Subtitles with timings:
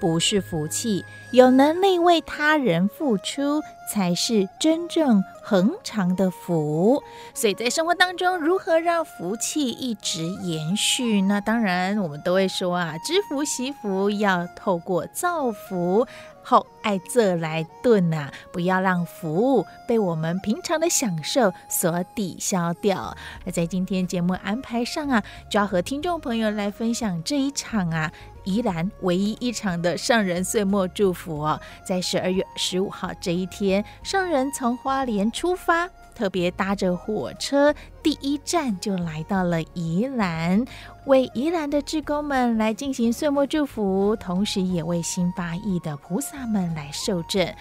[0.00, 1.04] 不是福气。
[1.30, 3.62] 有能力为他人付出，
[3.92, 7.00] 才是真正恒长的福。
[7.34, 11.22] 所以在生活当中，如何让福气一直延续？
[11.22, 16.04] 那当然，我们都会说啊，知福惜福，要透过造福
[16.42, 23.16] 后爱这来顿呐、啊，不要让福被我们平常的享受所抵消掉。
[23.44, 28.10] 那在今天节目安排上啊，就要和听众朋友来分享这一场啊。
[28.50, 40.64] 宜兰唯一一场的上人岁末祝福哦，在十二月十五号这一天，上人从花莲出发，特别搭着火车，第一站就来到了宜兰，
[41.06, 47.54] 为宜兰的志工们来进行岁末祝福，同时也为新八义的菩萨们来受证。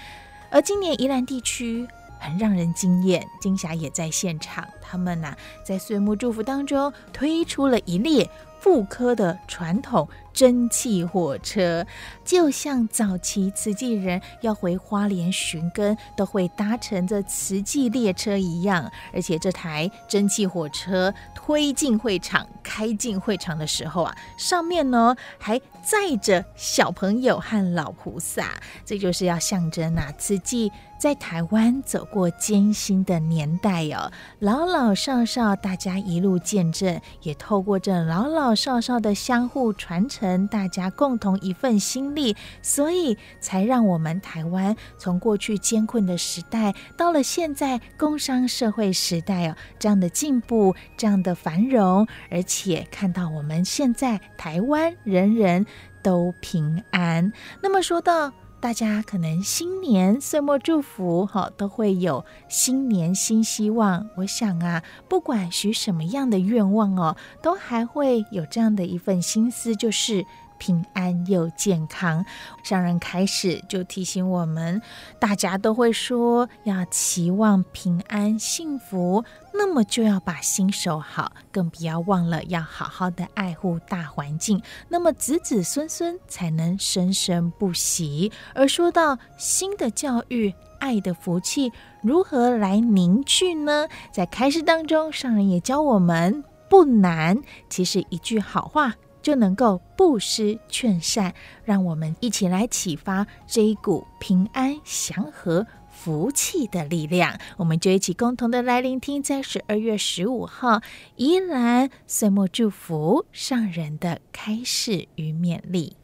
[0.49, 1.87] 而今年宜兰地区
[2.19, 8.27] 很让人惊艳，金霞也在现场，他们呐、在岁末祝福当中推出了一列
[8.59, 10.07] 复刻的传统。
[10.31, 11.85] 蒸汽火车。
[12.23, 34.09] 就像早期慈济人要回花莲寻根都会搭乘着慈济列车一样，而且这台蒸汽火车推进会场、开进会场的时候啊，上面呢还载着小朋友和老菩萨，这就是要象征啊慈济在台湾走过艰辛的年代哦，
[34.39, 40.47] 老老少少大家一路见证，也透过这老老少少的相互传承。
[40.47, 55.65] 大家共同一份心力，所以才让我们台湾从过去艰困的时代，到了现在工商社会时代哦，这样的进步，这样的繁荣，而且看到我们现在台湾人人
[56.01, 57.31] 都平安。
[57.61, 58.31] 那么说到
[58.61, 64.09] 大家可能新年岁末祝福哈，都会有新年新希望。
[64.17, 70.25] 我想啊，不管许什么样的愿望哦，都还会有这样的一份心思，就是。
[70.59, 72.23] 平安又健康，
[72.63, 74.79] 上人开始就提醒我们，
[75.17, 88.31] 大家都会说要期望平安幸福，那么就要把心守好，更不要忘了要好好的爱护大环境，那么子子孙孙才能生生不息。
[88.53, 91.71] 而说到新的教育，爱的福气
[92.01, 93.87] 如何来凝聚呢？
[94.11, 98.95] 在开示当中，上人也教我们不难，其实一句好话。
[99.29, 107.39] 就能够布施劝善，让我们一起来启发这一股平安祥和福气的力量。
[107.57, 110.81] 我们就一起共同的来聆听，在十二月十五号
[111.15, 115.95] 依兰岁末祝福上人的开示与勉励。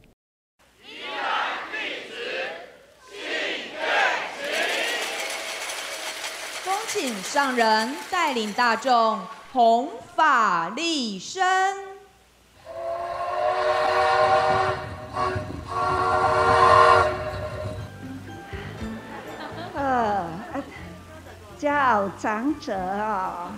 [0.84, 1.78] 宜兰弟
[2.08, 2.14] 子
[3.10, 3.18] 敬
[3.74, 3.82] 愿
[4.38, 4.54] 起，
[6.64, 9.20] 恭请上人带领大众
[9.52, 11.85] 弘法利身。
[21.86, 23.52] 老长者哦，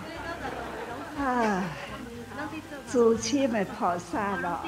[1.18, 1.64] 啊，
[2.86, 4.60] 祖亲的菩萨咯，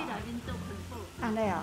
[1.21, 1.59] 安尼哦，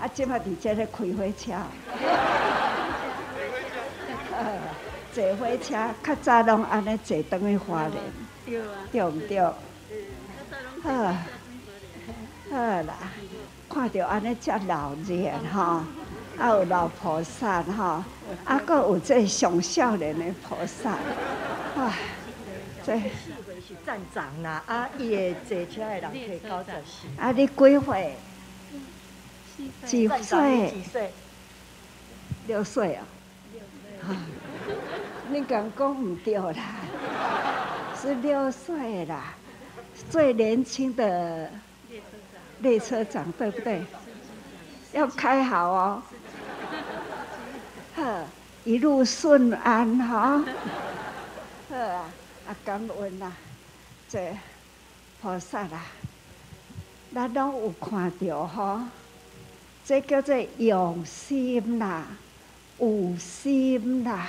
[0.00, 1.52] 啊，今麦伫这咧开火车，
[5.12, 8.00] 坐火车较早拢安尼坐等于花莲，
[8.92, 9.38] 对唔对？
[9.38, 9.52] 啊，
[12.52, 12.94] 好啦，
[13.68, 15.84] 看到安尼遮老热哈。
[16.38, 18.04] 啊，有老菩萨哈，
[18.44, 20.90] 啊，阁有这上少年的菩萨，
[21.76, 21.94] 啊，
[22.84, 22.92] 这，
[24.66, 27.08] 啊，伊个坐车的人可以九十岁。
[27.18, 28.16] 啊，你几岁？
[29.86, 30.70] 几岁？
[30.70, 31.12] 几岁？
[32.46, 33.06] 六岁啊。
[34.02, 34.16] 啊，
[35.30, 36.52] 你敢讲唔对啦？
[38.00, 39.34] 是六岁啦，
[40.10, 41.50] 最年轻的
[42.60, 43.82] 列车长，对不对？
[44.92, 46.02] 要开好哦。
[47.96, 48.24] 呵，
[48.64, 50.44] 一路顺安哈。
[51.68, 52.06] 好啊，
[52.46, 53.32] 啊感恩啦，
[54.08, 54.36] 这
[55.20, 55.82] 菩萨啦，
[57.14, 58.88] 咱拢有看到哈，
[59.84, 62.06] 这叫做用心啦，
[62.78, 64.28] 有心啦，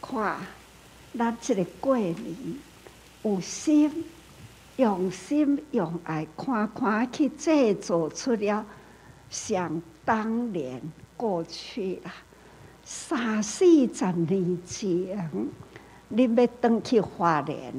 [0.00, 0.36] 看
[1.18, 2.16] 咱这个过年
[3.22, 4.04] 有心，
[4.76, 8.64] 用心用爱，看看去制作出了，
[9.30, 10.80] 想当年
[11.16, 12.12] 过去啦。
[12.88, 15.28] 三四十年前，
[16.06, 17.74] 你要转去华联，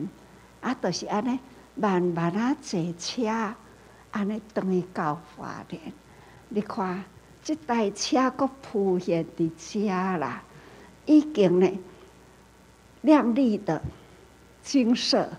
[0.59, 1.39] 啊，就是安尼
[1.75, 3.25] 慢慢啊坐车，
[4.11, 5.81] 安尼转去到华联。
[6.49, 7.05] 你看，
[7.41, 10.43] 这台车阁铺现伫遮啦，
[11.05, 11.79] 已经呢
[13.03, 13.81] 亮丽的
[14.61, 15.29] 金色，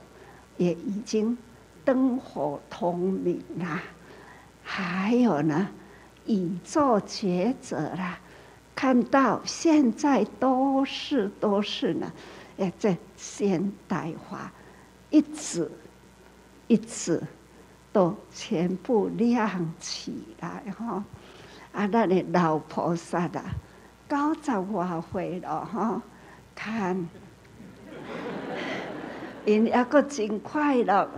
[0.57, 1.37] 也已经
[1.85, 3.83] 灯火通明啦。
[4.63, 5.69] 还有呢，
[6.25, 8.19] 宇宙抉择啦。
[8.79, 12.13] 看到现在都是都是呢，
[12.59, 14.53] 诶，这现代化，
[15.11, 15.69] 一直
[16.69, 17.21] 一直
[17.93, 21.03] 都全部亮起来哈。
[21.73, 23.45] 啊，那里老菩萨啊，
[24.09, 26.01] 九十外岁了哈，
[26.55, 27.09] 看，
[29.45, 31.11] 因抑阁真快乐，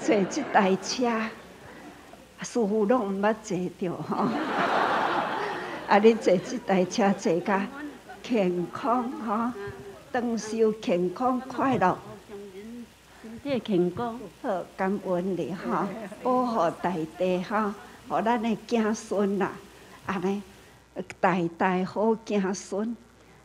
[0.00, 1.08] 坐这台车，
[2.40, 4.28] 似乎拢毋捌坐着哈。
[5.88, 5.98] 啊！
[5.98, 7.64] 你坐这台车坐甲
[8.20, 9.54] 健康哈，
[10.12, 11.96] 长寿健康快乐，
[13.22, 15.88] 身体健康好，感恩你哈，
[16.24, 17.72] 保护大地哈，
[18.08, 19.52] 互咱的子孙啦，
[20.06, 20.42] 安尼
[21.20, 22.96] 代代好子孙，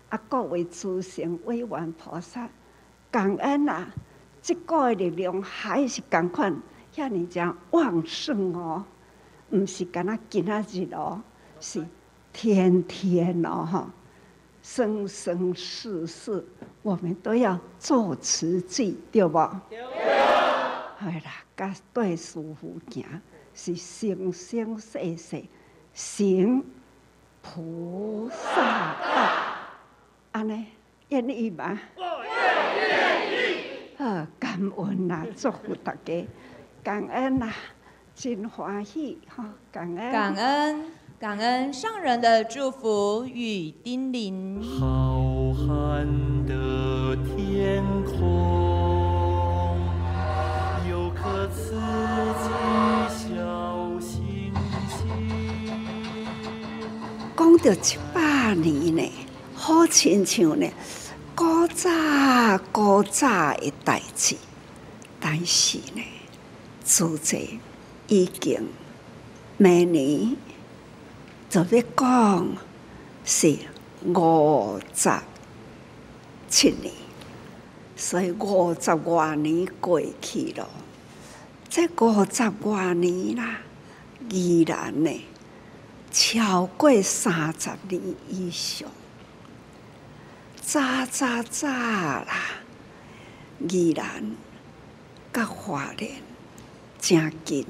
[0.10, 2.50] 啊，各位诸神委员菩萨，
[3.12, 3.86] 感恩呐，
[4.42, 6.52] 这个的力量还是共款，
[6.96, 8.84] 遐尔正旺盛哦，
[9.52, 11.22] 毋是干那今仔日哦，
[11.60, 11.86] 是。
[12.34, 13.94] 天天哦，哈，
[14.62, 16.44] 生生世世，
[16.82, 19.38] 我们都要做慈济，对不？
[19.70, 19.80] 对。
[21.00, 23.04] 系啦，甲对师父行，
[23.54, 25.44] 是生生世世
[25.94, 26.64] 行
[27.42, 29.32] 菩萨道。
[30.32, 30.68] 安尼
[31.10, 31.80] 愿意吗？
[31.98, 33.96] 我愿意。
[33.98, 36.26] 好，感恩呐，祝福大家，
[36.84, 37.52] 感恩呐，
[38.16, 40.12] 真欢喜哈，感恩。
[40.12, 40.86] 感恩。
[41.22, 44.60] 感恩上人的祝福与叮咛。
[44.64, 45.20] 浩
[45.54, 46.04] 瀚
[46.48, 49.78] 的天空，
[50.90, 51.76] 有颗慈
[52.42, 52.50] 济
[53.30, 54.52] 小星
[54.90, 54.98] 星。
[57.38, 59.12] 讲到一百年呢，
[59.54, 60.68] 好亲像呢，
[61.36, 61.88] 古早
[62.72, 64.36] 古早的代志，
[65.20, 66.02] 但是呢，
[66.84, 67.60] 自这
[68.08, 68.70] 已经
[69.58, 70.36] 每年。
[71.52, 72.48] 就要讲
[73.26, 73.58] 是
[74.06, 75.12] 五十
[76.48, 76.94] 七年，
[77.98, 80.70] 所以五十多年过去了。
[81.70, 83.60] 这五十多年啦，
[84.30, 85.26] 依然呢
[86.10, 88.88] 超过三十年以上。
[90.62, 92.46] 早早早啦，
[93.68, 94.38] 依然
[95.34, 96.12] 甲华人
[96.98, 97.68] 真近，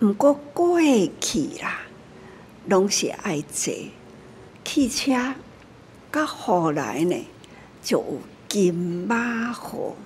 [0.00, 0.80] 毋过过
[1.20, 1.82] 去啦。
[2.66, 3.72] 拢是爱坐。
[4.64, 5.34] 汽车，
[6.10, 7.26] 到后来呢，
[7.82, 9.96] 就有金马河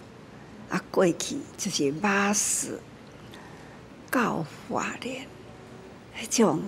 [0.70, 2.80] 啊，过去就是马士
[4.10, 5.26] 到花莲，
[6.18, 6.62] 迄种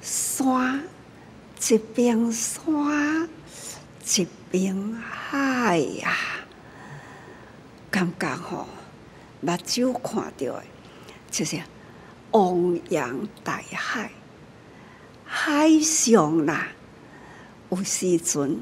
[0.00, 0.84] 山
[1.68, 3.28] 一边山
[4.06, 6.16] 一边海呀，
[7.90, 8.68] 感觉吼，
[9.40, 10.62] 目睭看到的，
[11.30, 11.60] 就是
[12.30, 14.10] 汪洋大海。
[15.26, 16.68] 海上啦，
[17.70, 18.60] 有时阵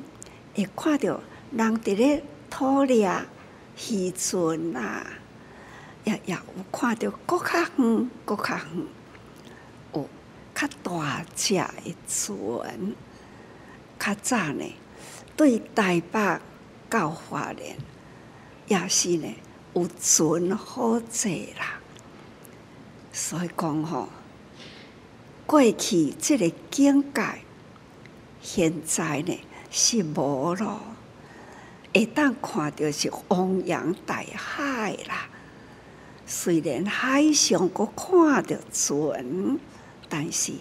[0.55, 3.11] 会看到人伫咧捕猎
[3.91, 5.05] 渔船啦，
[6.05, 8.87] 也也有看到阁较远、阁较远，
[9.93, 10.09] 有
[10.55, 12.95] 较大只的船。
[13.99, 14.65] 较早呢，
[15.37, 16.41] 对台北
[16.89, 17.77] 到花莲，
[18.67, 19.29] 也是呢
[19.75, 21.79] 有船好坐啦，
[23.13, 24.09] 所以讲吼。
[25.53, 27.23] 过去这个境界，
[28.41, 29.39] 现在呢
[29.71, 30.81] 是无咯。
[31.93, 35.29] 会当看到是汪洋大海啦。
[36.25, 39.59] 虽然海上阁看到船，
[40.09, 40.55] 但是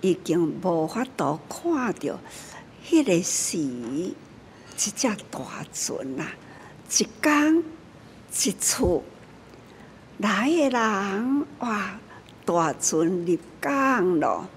[0.00, 2.18] 已经无法度看到
[2.82, 4.14] 迄个时一
[4.74, 4.90] 只
[5.30, 6.32] 大船啦。
[6.88, 7.62] 一江
[8.42, 9.04] 一处
[10.16, 11.98] 来的人哇！
[12.44, 14.48] 大船入港咯，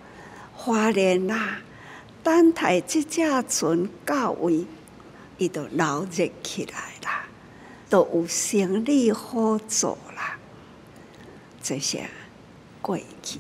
[0.54, 1.60] 花莲啦，
[2.22, 4.66] 等待即只船到位，
[5.38, 7.26] 伊就闹热起来啦，
[7.90, 10.38] 都有生理好做啦。
[11.62, 12.10] 这些
[12.82, 13.40] 过去，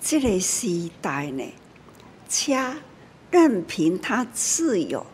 [0.00, 1.44] 这个时代呢，
[2.28, 2.54] 车
[3.30, 5.06] 任凭它自由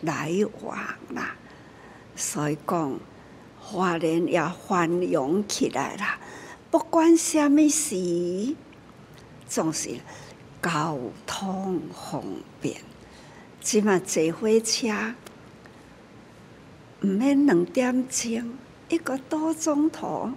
[0.00, 0.32] 来
[0.62, 0.76] 往
[1.14, 1.34] 啦，
[2.16, 2.98] 所以讲
[3.60, 6.18] 华人也繁荣起来啦。
[6.72, 8.56] 不管什么时，
[9.46, 9.90] 总是
[10.62, 12.24] 交通方
[12.62, 12.80] 便。
[13.60, 14.88] 即嘛坐火车，
[17.02, 18.54] 毋免两点钟，
[18.88, 20.30] 一个多钟头，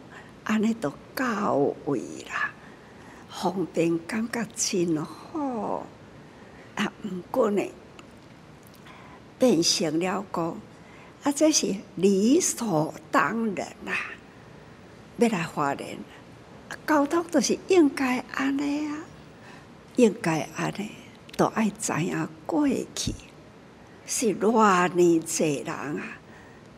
[0.43, 2.51] 安尼都到位啦，
[3.29, 5.87] 方便感觉真好。
[6.75, 7.63] 啊，毋过呢，
[9.39, 10.57] 变成了讲，
[11.23, 13.93] 啊，这是理所当然啦，
[15.15, 15.97] 要来华人。
[16.87, 18.97] 交通都是应该安尼啊，
[19.95, 20.91] 应该安尼，
[21.37, 23.13] 都爱知影过去
[24.05, 26.01] 是偌尼济人啊，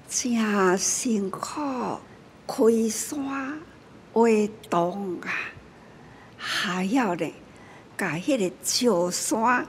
[0.08, 2.00] 真辛苦，
[2.48, 3.62] 开山
[4.14, 4.30] 挖
[4.70, 5.30] 洞啊，
[6.38, 7.34] 还要呢，
[7.98, 9.68] 把迄个石山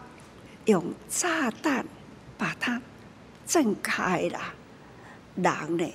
[0.66, 1.84] 用炸弹
[2.36, 2.80] 把它
[3.46, 4.54] 震开啦，
[5.34, 5.92] 人呢，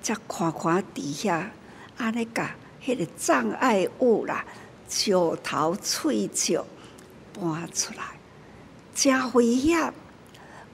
[0.00, 1.50] 则看看底下
[1.96, 2.42] 安尼个。
[2.84, 4.44] 迄个障碍物啦，
[4.88, 5.12] 石
[5.42, 6.60] 头碎石
[7.32, 8.02] 搬出来，
[8.94, 9.92] 真危险。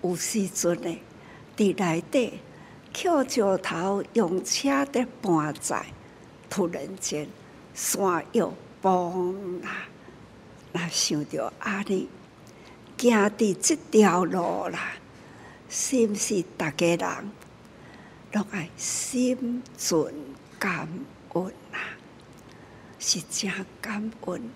[0.03, 0.99] 有时阵呢，
[1.57, 2.41] 伫内底
[2.93, 5.85] 捡石头用车在搬载，
[6.49, 7.29] 突然间
[7.75, 9.87] 山又崩啦。
[10.73, 12.09] 那想着安尼，
[12.97, 14.93] 行伫这条路啦，
[15.69, 17.31] 是毋是大家人
[18.33, 20.15] 拢爱心存
[20.59, 20.89] 感
[21.35, 21.53] 恩？
[22.99, 23.51] 是真
[23.81, 24.51] 感恩，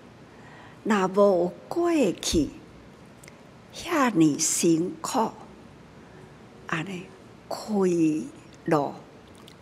[0.83, 2.49] 若无过去，
[3.73, 5.31] 遐尼辛苦，
[6.67, 7.05] 安尼
[7.47, 7.65] 开
[8.65, 8.93] 路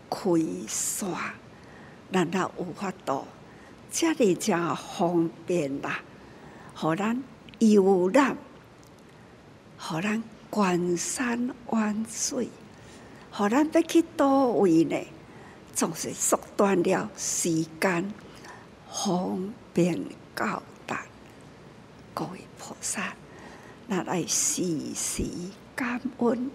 [0.09, 0.19] 开
[0.67, 1.09] 山，
[2.11, 3.25] 咱也有法度，
[3.91, 5.99] 遮尔真方便啦，
[6.73, 7.23] 互咱
[7.59, 8.35] 游览，
[9.77, 12.49] 互咱观山玩水，
[13.31, 14.97] 互咱要去倒位呢，
[15.73, 18.11] 总是缩短了时间。
[18.93, 20.03] 方便
[20.35, 21.05] 到达，
[22.13, 23.15] 各位菩萨，
[23.89, 24.61] 咱来时
[24.93, 25.23] 时
[25.73, 26.51] 感恩，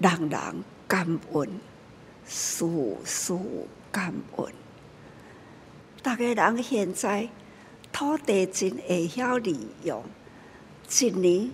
[0.00, 1.60] 人人感恩，
[2.26, 2.66] 事
[3.04, 3.38] 事
[3.92, 4.52] 感恩。
[6.02, 7.28] 大家人现在
[7.92, 10.04] 土地真会晓利用，
[11.00, 11.50] 一年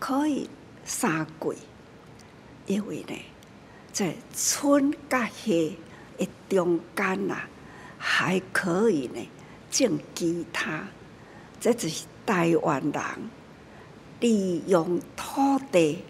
[0.00, 0.50] 可以
[0.84, 1.56] 三季，
[2.66, 3.14] 因为呢，
[3.92, 5.52] 在春甲夏
[6.18, 7.48] 的中间呐。
[8.04, 9.28] 还可以呢，
[9.70, 10.88] 种其他，
[11.60, 13.02] 这就是台湾人
[14.18, 16.02] 利用土地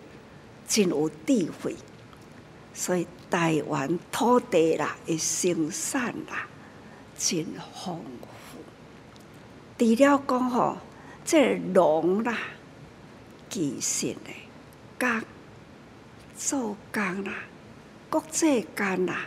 [0.66, 1.76] 真有智慧，
[2.72, 6.49] 所以台湾土地啦，的生产啦，
[7.18, 7.44] 真
[7.75, 8.58] 丰富。
[9.78, 10.78] 除了讲吼，
[11.26, 12.38] 这农啦，
[13.50, 14.30] 其实呢，
[14.99, 15.22] 甲
[16.38, 17.34] 做工啦，
[18.08, 19.26] 国际间啦。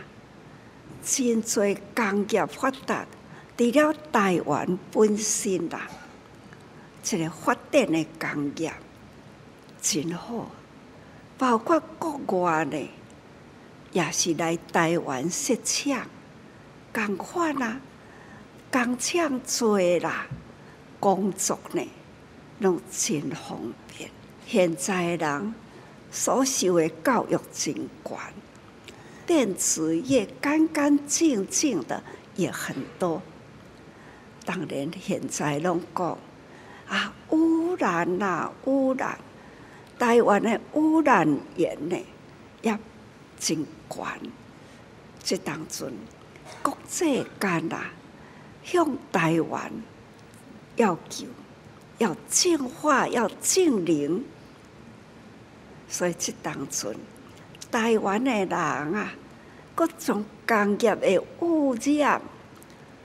[1.02, 3.06] 真济工业发达，
[3.56, 5.88] 除了台湾本身啦，
[7.02, 8.72] 这个发展的工业
[9.80, 10.50] 真好，
[11.38, 12.90] 包括国外呢，
[13.92, 16.06] 也是来台湾设厂，
[16.92, 17.80] 共款啦，
[18.70, 20.26] 工厂做啦，
[20.98, 21.82] 工作呢，
[22.58, 24.10] 拢真方便。
[24.46, 25.54] 现在人
[26.10, 28.16] 所受的教育真悬。
[29.26, 32.02] 电子业干干净净的
[32.36, 33.20] 也很多，
[34.44, 36.16] 当然现在拢讲
[36.88, 39.18] 啊污染呐、啊、污染，
[39.98, 41.98] 台湾的污染源呢
[42.62, 42.78] 也
[43.38, 44.04] 真悬。
[45.24, 45.90] 这当中
[46.62, 47.86] 国际间呐
[48.62, 49.72] 向台湾
[50.76, 51.26] 要求
[51.98, 54.24] 要净化要净零，
[55.88, 56.94] 所以这当中。
[57.70, 59.12] 台湾的人啊，
[59.74, 62.20] 各种工业的污染，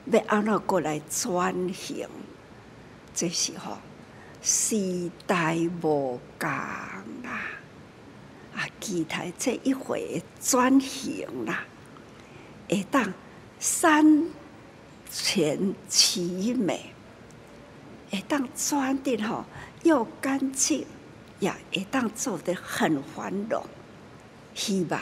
[0.05, 2.07] 要安怎过来转型？
[3.13, 3.77] 这时候
[4.41, 7.43] 时代无共啦，
[8.55, 11.63] 啊，期待这一回转型啦，
[12.69, 13.13] 会当
[13.59, 14.25] 三
[15.09, 16.93] 全其美，
[18.09, 19.43] 会当转的吼
[19.83, 20.85] 又干净，
[21.39, 23.61] 也会当做得很繁荣。
[24.53, 25.01] 希望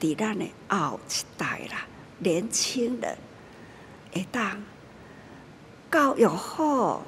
[0.00, 1.86] 伫咱的后一代啦，
[2.18, 3.16] 年轻人
[4.12, 4.62] 会当
[5.90, 7.02] 教育好，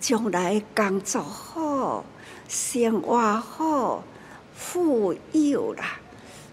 [0.00, 2.04] 将来工作好，
[2.48, 4.02] 生活好，
[4.54, 6.00] 富有啦，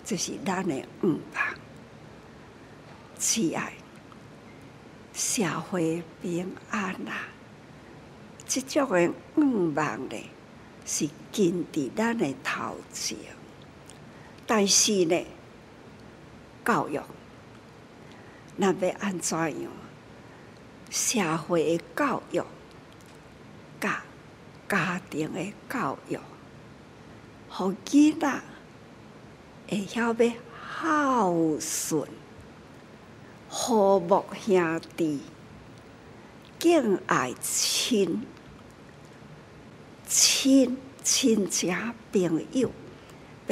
[0.06, 1.20] 这是咱的愿望。
[3.18, 3.74] 慈爱，
[5.14, 7.28] 社会平安啦，
[8.48, 10.16] 这种的愿望呢，
[10.86, 13.18] 是建伫咱的头前。
[14.52, 15.28] 但是呢，
[16.66, 17.00] 教育，
[18.56, 19.72] 那要安怎样？
[20.90, 22.44] 社会的教育，
[23.80, 24.02] 甲
[24.68, 26.18] 家庭的教育，
[27.48, 28.42] 互囡仔
[29.70, 30.34] 会晓要
[30.82, 32.10] 孝顺。
[33.48, 35.22] 和睦兄弟，
[36.58, 38.26] 敬爱亲，
[40.08, 42.72] 亲亲情朋友，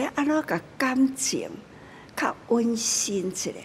[0.01, 1.49] 要安怎个感情
[2.15, 3.55] 较温馨一点，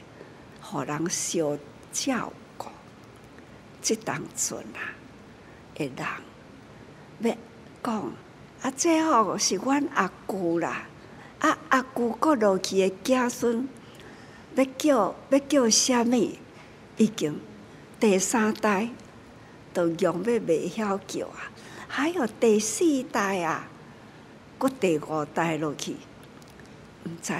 [0.60, 1.58] 互人相
[1.92, 2.68] 照顾。
[3.80, 4.80] 即当阵啊，
[5.74, 5.96] 的人
[7.20, 7.36] 要
[7.82, 8.12] 讲
[8.62, 10.86] 啊，最后是阮阿舅啦，
[11.40, 13.68] 啊阿舅过落去的子孙。
[14.54, 16.30] 要叫要叫啥物？
[16.98, 17.40] 已经
[17.98, 18.90] 第三代
[19.72, 21.50] 都用要袂晓叫啊！
[21.88, 23.66] 还有第四代啊，
[24.58, 25.96] 搁第五代落去，
[27.04, 27.32] 毋知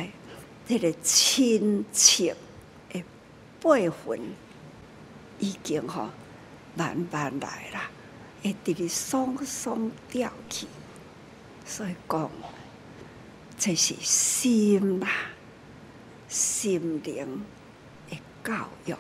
[0.67, 2.33] 这个亲戚
[2.91, 3.03] 的
[3.61, 4.21] 辈分
[5.39, 6.11] 已经吼
[6.75, 7.91] 慢慢来啦，
[8.43, 10.67] 会直直松松掉去。
[11.65, 12.31] 所以讲，
[13.59, 15.09] 这是心啦。
[16.29, 17.45] 心灵
[18.09, 18.95] 的教育，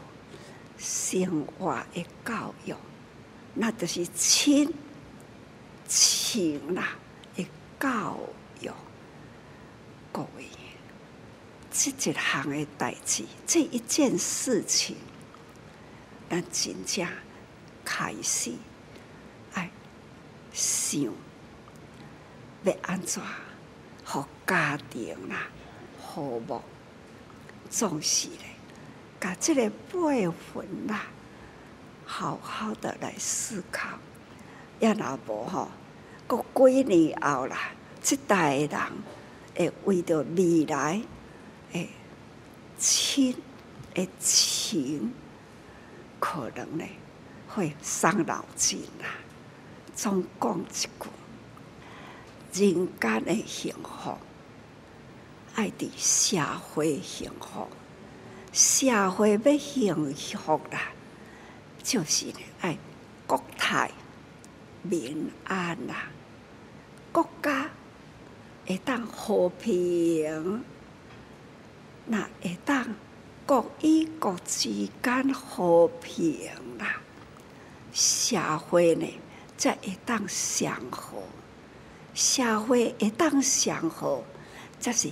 [0.77, 2.75] 生活的教育，
[3.55, 4.71] 那就是亲
[5.89, 6.91] 情啦
[7.35, 7.47] 的
[7.81, 8.42] 教育。
[10.13, 10.45] 各位，
[11.71, 14.97] 这一项的代志，这一件事情，
[16.29, 17.09] 咱真正
[17.83, 18.53] 开始
[19.55, 19.71] 爱
[20.53, 21.03] 想
[22.63, 23.23] 要安怎，
[24.05, 25.49] 互家庭啦
[25.99, 26.61] 和睦。
[27.71, 28.57] 重视嘞，
[29.19, 31.07] 把这个辈分啦，
[32.05, 33.99] 好好的来思考。
[34.79, 35.69] 要若无吼，
[36.27, 37.71] 过几年后啦，
[38.03, 38.69] 这代人
[39.55, 41.01] 会为着未来
[41.73, 41.89] 诶
[42.79, 43.37] 亲
[43.95, 45.13] 诶情，
[46.19, 46.85] 可能呢
[47.49, 49.07] 会伤脑筋啦。
[49.95, 50.65] 总讲一
[52.53, 54.17] 句，人间的幸福。
[55.55, 56.39] 爱的社
[56.73, 57.69] 会幸福，
[58.55, 60.93] 社会要幸福啦，
[61.83, 62.79] 就是爱
[63.27, 63.91] 国泰
[64.81, 66.07] 民安啦，
[67.13, 67.69] 国家
[68.73, 70.65] 会当和平，
[72.07, 72.87] 那会当
[73.45, 77.03] 国与国之间和平啦，
[77.93, 79.07] 社会呢
[79.59, 81.23] 才会当祥和，
[82.15, 84.25] 社会会当祥和，
[84.81, 85.11] 这是。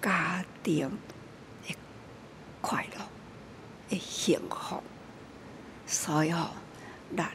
[0.00, 0.88] 家庭
[1.66, 1.74] 的
[2.60, 3.04] 快乐，
[3.88, 4.80] 的幸福，
[5.88, 6.50] 所以哦，
[7.16, 7.28] 咱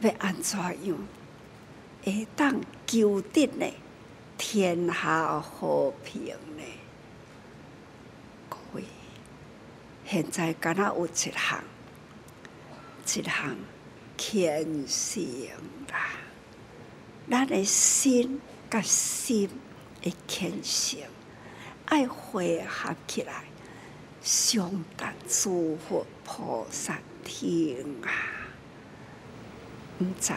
[0.00, 0.98] 要安怎样，
[2.02, 3.72] 会当求得呢？
[4.38, 6.62] 天下和平呢？
[8.48, 8.84] 各位，
[10.06, 11.32] 现在敢若有一项，
[13.04, 13.56] 一项
[14.16, 15.22] 虔诚
[15.90, 16.10] 啦，
[17.28, 19.50] 咱的心甲心
[20.00, 21.00] 的虔诚。
[21.86, 23.44] 爱汇合起来，
[24.22, 28.12] 上达诸佛菩萨听啊！
[29.98, 30.32] 毋知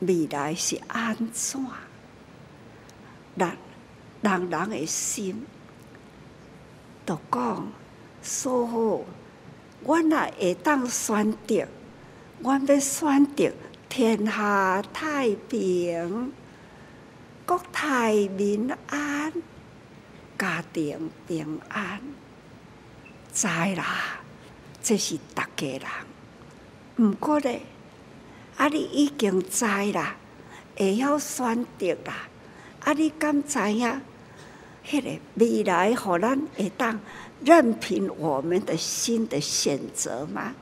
[0.00, 1.64] 未来是安怎？
[3.36, 3.50] 人
[4.22, 5.46] 人人的心
[7.04, 7.68] 都讲
[8.22, 8.78] 说好，
[9.82, 11.68] 我若会当选择，
[12.42, 13.52] 我要选择
[13.88, 16.32] 天下太平，
[17.46, 19.32] 国泰民安。
[20.38, 21.98] 家庭平安，
[23.32, 24.20] 知啦，
[24.82, 25.82] 这是大家人。
[26.98, 27.62] 毋过咧，
[28.58, 30.16] 啊，你已经知啦，
[30.76, 32.28] 会晓选择啦，
[32.86, 34.00] 啊，你敢知影？
[34.86, 37.00] 迄个未来，互咱会当
[37.44, 40.54] 任凭我们的新的选择吗？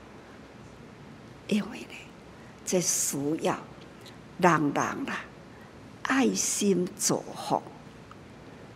[1.48, 1.94] 因为呢，
[2.64, 3.58] 这需要
[4.38, 5.20] 人人啦，
[6.04, 7.62] 爱心祝福。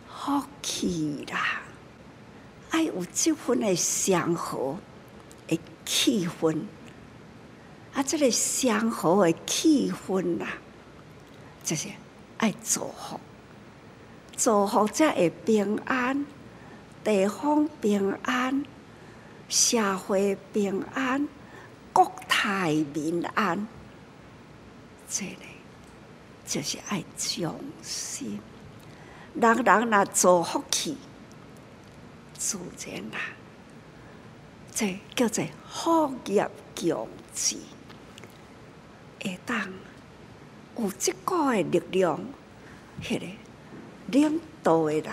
[0.07, 1.63] 福气啦，
[2.69, 4.77] 爱有这份的祥和
[5.47, 6.55] 的气氛，
[7.95, 10.49] 啊，这个祥和的气氛啦，
[11.63, 11.87] 就是
[12.37, 13.19] 爱祝福，
[14.41, 16.25] 祝福才会平安，
[17.03, 18.63] 地方平安，
[19.49, 21.27] 社会平安，
[21.91, 23.67] 国泰民安，
[25.09, 25.41] 这个
[26.45, 28.39] 就是爱将心。
[29.33, 30.97] 人人若做福气，
[32.37, 33.19] 自然啦。
[34.73, 37.59] 这叫做福业共济，
[39.21, 39.67] 会当
[40.77, 42.17] 有这个的力量，
[43.03, 43.25] 迄个
[44.11, 45.11] 领导的人，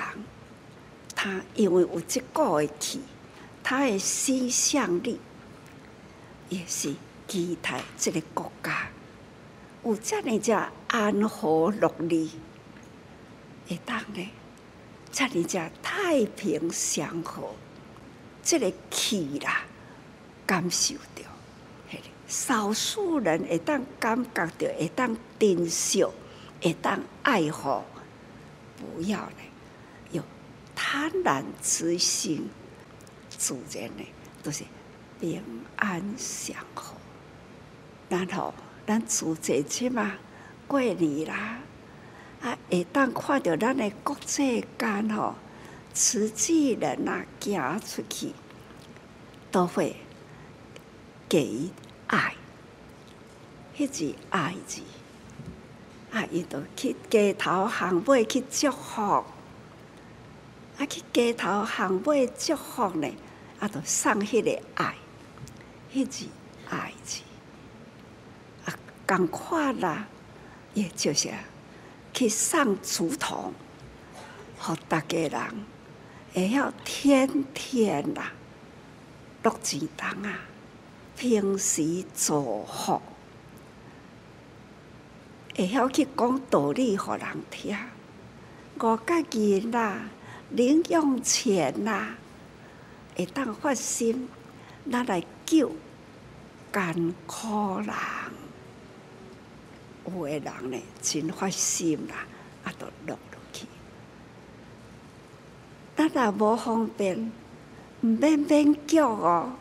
[1.14, 3.00] 他因为有这个的气，
[3.62, 5.20] 他的思想力
[6.48, 6.94] 也是
[7.26, 8.88] 期待这个国家
[9.84, 10.52] 有这样只
[10.88, 12.30] 安和乐利，
[13.68, 14.28] 会当呢，
[15.12, 17.54] 这样只太平祥和。
[18.42, 19.62] 这个气啦，
[20.46, 21.22] 感受到，
[22.28, 26.04] 少数人会当感觉到，会当珍惜，
[26.62, 27.82] 会当爱护，
[28.76, 29.36] 不要呢，
[30.12, 30.22] 有
[30.74, 32.48] 贪婪之心，
[33.30, 34.04] 自然呢
[34.42, 34.64] 都是
[35.20, 35.42] 平
[35.76, 36.94] 安祥和。
[38.08, 38.54] 然后
[38.86, 40.14] 咱自这起码
[40.68, 41.58] 过年啦，
[42.40, 45.34] 啊，会当看到咱的国际间吼。
[45.92, 48.32] 慈济人啊，行出去
[49.50, 49.96] 都会
[51.26, 51.70] 给
[52.08, 52.34] 爱，
[53.74, 54.82] 迄字爱字，
[56.16, 59.26] 啊，伊都去街头巷尾去祝福，啊，
[60.88, 63.08] 去街头巷尾祝福呢，
[63.60, 64.94] 啊，都送迄个爱，
[65.92, 66.26] 迄字
[66.70, 67.20] 爱字，
[68.64, 68.72] 啊，
[69.06, 70.06] 共款啦，
[70.72, 71.28] 也就是
[72.14, 73.52] 去送竹筒，
[74.58, 75.66] 互大家人。
[76.32, 78.32] 会晓天天啦，
[79.42, 80.38] 录钱筒啊，
[81.14, 83.02] 平时做福，
[85.56, 87.74] 会晓去讲道理，互人听。
[88.78, 90.02] 五角银啦，
[90.50, 92.14] 零用钱啦，
[93.16, 94.28] 会当发心，
[94.92, 95.72] 咱来救
[96.70, 97.94] 艰苦人。
[100.04, 102.26] 有的人呢，真发心啦，
[102.64, 103.18] 啊，都乐。
[105.96, 107.32] 咱若无方便，
[108.02, 109.52] 毋免免叫哦。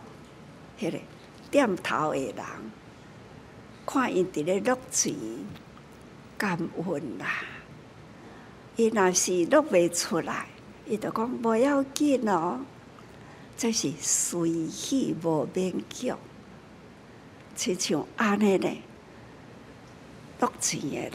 [0.77, 0.97] 迄个
[1.49, 2.36] 点头的人，
[3.86, 5.15] 看伊伫咧落钱，
[6.38, 7.43] 感恩啦。
[8.76, 10.48] 伊若是录袂出来，
[10.86, 12.60] 伊就讲无要紧哦。
[13.58, 16.17] 这是随喜无勉强，
[17.56, 18.69] 亲像安尼呢，
[20.39, 21.12] 录钱的人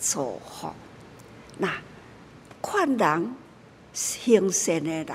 [0.00, 0.72] 祝福，
[1.58, 1.72] 那
[2.60, 3.34] 款人。
[3.92, 5.06] 行善的人，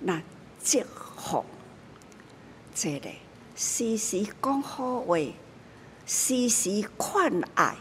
[0.00, 0.22] 那
[0.62, 0.80] 祝
[1.16, 1.42] 福，
[2.74, 3.08] 这个
[3.56, 5.16] 时时讲好话，
[6.04, 7.74] 时时宽爱，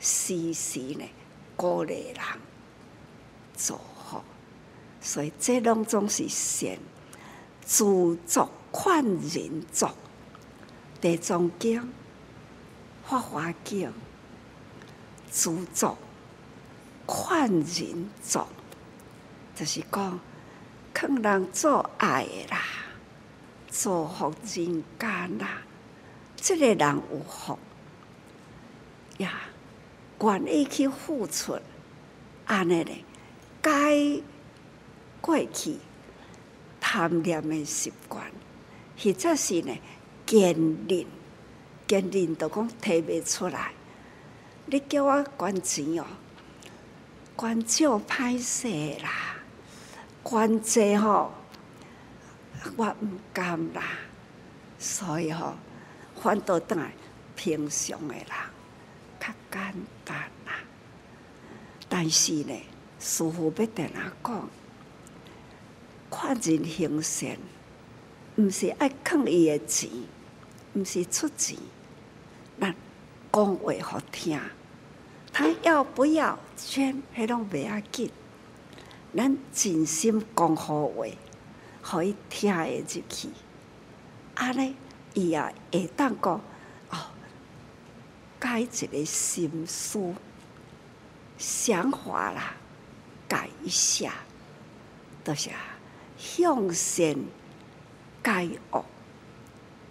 [0.00, 1.08] 时时呢
[1.56, 2.24] 鼓励人
[3.54, 4.24] 做好，
[5.00, 6.78] 所以这拢总是善，
[7.62, 9.94] 自作宽仁作，
[11.00, 11.92] 地藏经、
[13.04, 13.92] 法华经，
[15.30, 15.96] 自作
[17.06, 18.46] 宽仁作。
[19.54, 20.20] 就是讲，
[20.94, 22.60] 劝人做爱啦，
[23.70, 25.62] 造福人间啦，
[26.36, 27.58] 这个人有福
[29.16, 29.40] 呀，
[30.20, 31.58] 愿意去付出，
[32.46, 33.04] 安尼咧，
[33.60, 34.22] 改
[35.20, 35.76] 过去
[36.80, 38.24] 贪念的习惯，
[38.98, 39.76] 或者是呢
[40.24, 41.06] 坚定，
[41.86, 43.72] 坚定都讲提袂出来，
[44.66, 46.06] 你叫我捐钱哦，
[47.36, 49.36] 捐少歹势啦。
[50.22, 51.32] 关这吼，
[52.76, 53.82] 我毋甘啦，
[54.78, 55.54] 所以吼，
[56.20, 56.92] 反倒转来
[57.36, 58.26] 平常诶人
[59.20, 59.74] 较简
[60.06, 60.16] 单
[60.46, 60.54] 啦。
[61.86, 62.54] 但是呢，
[62.98, 64.48] 师傅要定下讲，
[66.10, 67.36] 看人行善，
[68.36, 69.90] 毋是爱坑伊诶钱，
[70.72, 71.58] 毋是出钱，
[72.58, 72.74] 咱
[73.32, 74.40] 讲话好听，
[75.32, 78.10] 他要不要捐，迄拢袂要紧。
[79.14, 81.06] 咱真心讲好话，
[81.82, 83.28] 互伊听会入去，
[84.34, 84.76] 安尼
[85.14, 86.40] 伊也会当讲
[88.38, 90.14] 改一个心思
[91.38, 92.54] 想法啦，
[93.28, 94.12] 改一下，
[95.24, 95.50] 都是
[96.16, 97.16] 向善
[98.22, 98.84] 改恶，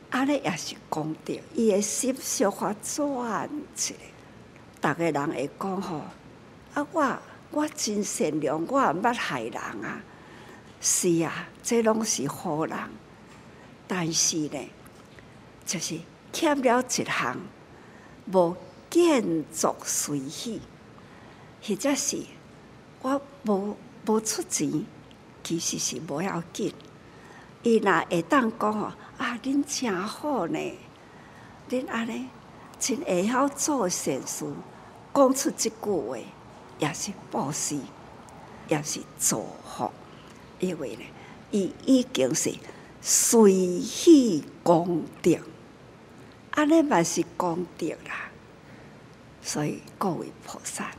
[0.10, 3.96] 安尼也是讲着伊的心小可转起
[4.82, 6.02] 来，逐个人会讲吼，
[6.74, 7.20] 啊我。
[7.52, 10.02] 我真善良，我毋捌害人啊！
[10.82, 12.78] 是啊，这拢是好人，
[13.88, 14.60] 但是呢，
[15.66, 15.98] 就是
[16.34, 17.38] 欠了一项，
[18.32, 18.56] 无
[18.90, 20.62] 建筑随喜，
[21.62, 22.24] 或者是
[23.02, 24.86] 我无无出钱，
[25.44, 26.74] 其实是无要紧。
[27.64, 30.60] 伊若会当讲哦，啊，恁真好呢，
[31.70, 32.28] 恁安尼
[32.80, 34.46] 真会晓做善事，
[35.14, 36.18] 讲出即句话，
[36.80, 37.80] 也是布施，
[38.68, 39.92] 也是祝福。
[40.60, 41.02] 因为呢，
[41.52, 42.54] 伊已经是
[43.02, 45.38] 随喜功德，
[46.56, 48.32] 安尼嘛是功德啦。
[49.42, 50.90] 所以各位菩萨，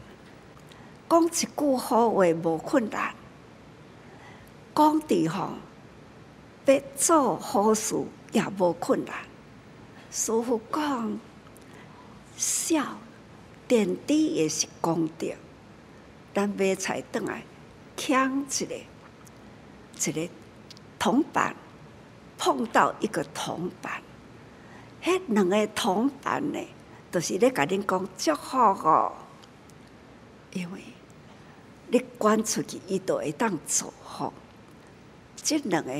[1.08, 3.14] 讲一句好话无困难，
[4.74, 5.58] 讲地方
[6.66, 7.96] 要做好事
[8.32, 9.14] 也无困难。
[10.10, 11.18] 师傅讲，
[12.36, 12.98] 笑
[13.66, 15.34] 点滴也是功德，
[16.32, 17.42] 咱买菜转来
[17.96, 18.74] 抢一个，
[20.04, 20.28] 一个
[20.98, 21.56] 铜板
[22.38, 24.00] 碰到一个铜板，
[25.06, 26.58] 迄两个同伴呢？
[27.12, 29.12] 就是咧，甲恁讲祝福哦，
[30.52, 30.80] 因为
[31.86, 34.32] 你捐出去，伊都会当祝福。
[35.36, 35.92] 这两个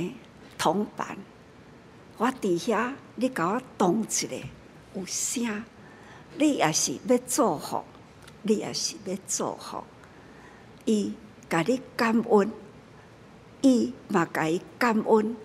[0.59, 1.17] 同伴，
[2.17, 4.27] 我伫遐，你甲我动一下，
[4.95, 5.65] 有声，
[6.37, 7.85] 你也是要祝福，
[8.43, 9.85] 你也是要祝福。
[10.85, 11.15] 伊
[11.49, 12.53] 甲你感恩，
[13.61, 15.37] 伊嘛甲伊感恩，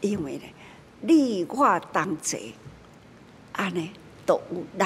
[0.00, 0.52] 因为咧，
[1.00, 2.56] 你我同齐，
[3.54, 3.90] 安尼
[4.26, 4.84] 都有力。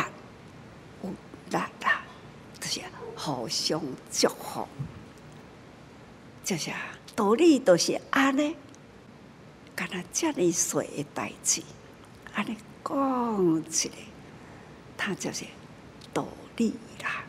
[1.50, 2.02] 啦啦，
[2.60, 2.82] 就是
[3.16, 4.68] 互相祝福，
[6.44, 6.70] 就是
[7.16, 8.54] 道理都是安尼，
[9.74, 11.62] 干那遮尔水的代志，
[12.34, 12.54] 安尼
[12.84, 13.94] 讲起来，
[14.94, 15.46] 他就是
[16.12, 16.26] 道
[16.58, 17.24] 理啦。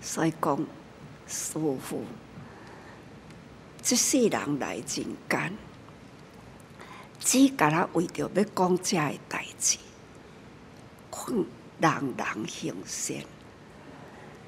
[0.00, 0.58] 所以讲，
[1.28, 2.04] 师父，
[3.80, 5.56] 这世人来人间，
[7.20, 9.78] 只干那为着要讲遮个代志，
[11.14, 11.44] 困
[11.78, 13.16] 人人行善，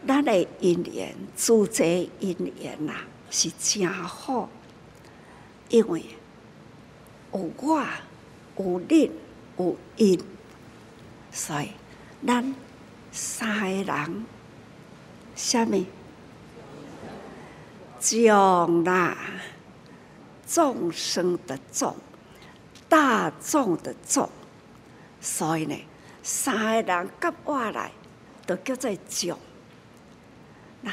[0.09, 2.95] 咱的姻缘，诸际因缘呐，
[3.31, 4.49] 是真好，
[5.69, 6.03] 因为
[7.33, 7.85] 有我，
[8.57, 9.11] 有你，
[9.59, 10.19] 有因，
[11.31, 11.69] 所以
[12.27, 12.55] 咱
[13.13, 14.25] 三个人，
[15.37, 15.85] 什么？
[18.01, 19.19] 众啦，
[20.47, 21.95] 众生的众，
[22.89, 24.31] 大众的众，
[25.21, 25.77] 所以呢。
[26.27, 27.93] 三个人夹我来，
[28.47, 29.39] 就叫做众。
[30.81, 30.91] 那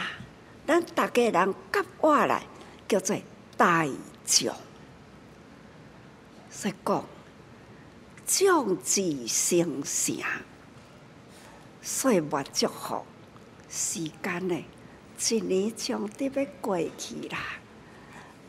[0.67, 2.43] 咱大家人夹我来，
[2.85, 3.17] 叫做
[3.55, 3.87] 大
[4.25, 4.53] 众。
[6.49, 7.05] 所以讲，
[8.27, 10.21] 众志成城，
[11.81, 13.05] 岁末祝福，
[13.69, 14.65] 时间呢，
[15.29, 17.37] 一年将得要过去啦。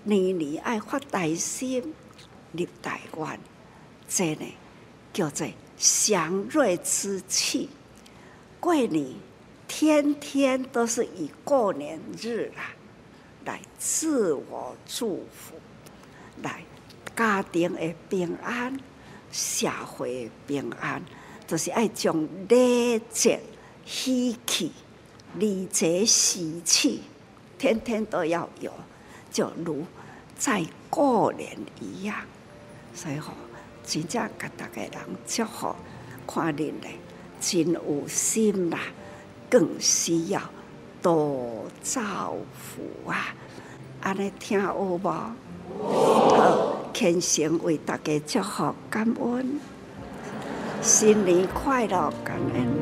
[0.02, 1.94] 年年爱发大心，
[2.50, 3.38] 立大愿，
[4.08, 4.52] 这呢
[5.12, 5.46] 叫做。
[5.82, 7.68] 祥瑞之气，
[8.60, 9.16] 过年
[9.66, 12.70] 天天都是以过年日啦，
[13.44, 15.56] 来自我祝福，
[16.40, 16.62] 来
[17.16, 18.78] 家庭的平安，
[19.32, 21.02] 社会的平安，
[21.48, 23.40] 就是爱将礼节
[23.84, 24.70] 喜气、
[25.34, 27.02] 礼节喜气，
[27.58, 28.72] 天天都要有，
[29.32, 29.84] 就如
[30.38, 32.24] 在过年一样，
[32.94, 33.32] 所以吼。
[33.84, 34.90] 真正甲逐个人
[35.26, 35.74] 祝福，
[36.26, 36.98] 看恁嘞
[37.40, 38.78] 真有心啦，
[39.50, 40.40] 更需要
[41.02, 43.34] 多造福啊！
[44.00, 45.08] 安尼听有无？
[45.80, 49.60] 好，虔诚为大家祝福，感恩，
[50.80, 52.81] 新年快乐，感恩。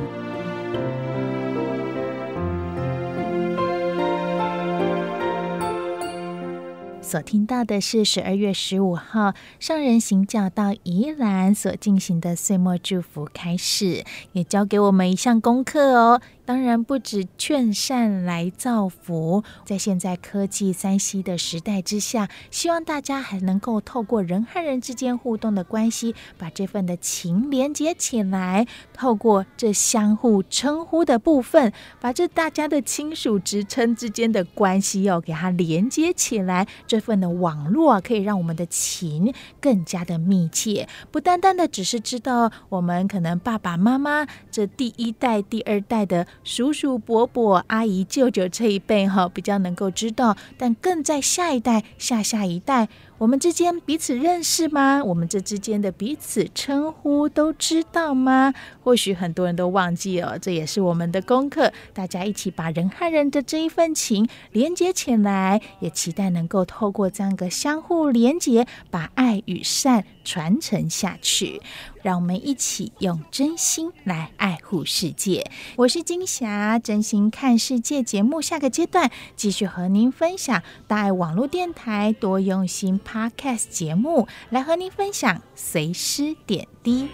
[7.10, 16.20] 所听到的是十二月十五号上人行脚到宜兰所进行的岁末祝福开始，也教给我们一项功课哦。
[16.50, 28.66] 当然不止劝善来造福，在现在科技三 C 的时代之下，希望大家还能够透过人和人之间互动的关系，把这份的情连接起来。
[28.92, 36.66] 透过这相互称呼的部分，把这大家的亲属职称之间的关系要给它连接起来。
[36.88, 40.88] 这份的网络啊，可以让我们的情更加的密切。
[41.12, 46.26] 不单单的只是知道我们可能爸爸妈妈这第一代、第二代的。
[46.44, 52.88] 叔叔、伯伯、阿姨、舅舅这一辈哈，比较能够知道，但更在下一代、下下一代。
[53.18, 55.04] 我们之间彼此认识吗？
[55.04, 58.54] 我们这之间的彼此称呼都知道吗？
[58.82, 61.70] 或许很多人都忘记了，这也是我们的功课。
[61.92, 71.60] 大家一起把人和人的这一份情连接起来，也期待能够透过这样一个相互连接，把爱与善传承下去。
[72.02, 75.50] 让我们一起用真心来爱护世界。
[75.76, 83.00] 我是金霞，真心看世界节目下个阶段继续和您分享大爱网络电台多用心。
[83.00, 87.08] Podcast 节目来和您分享随师点滴。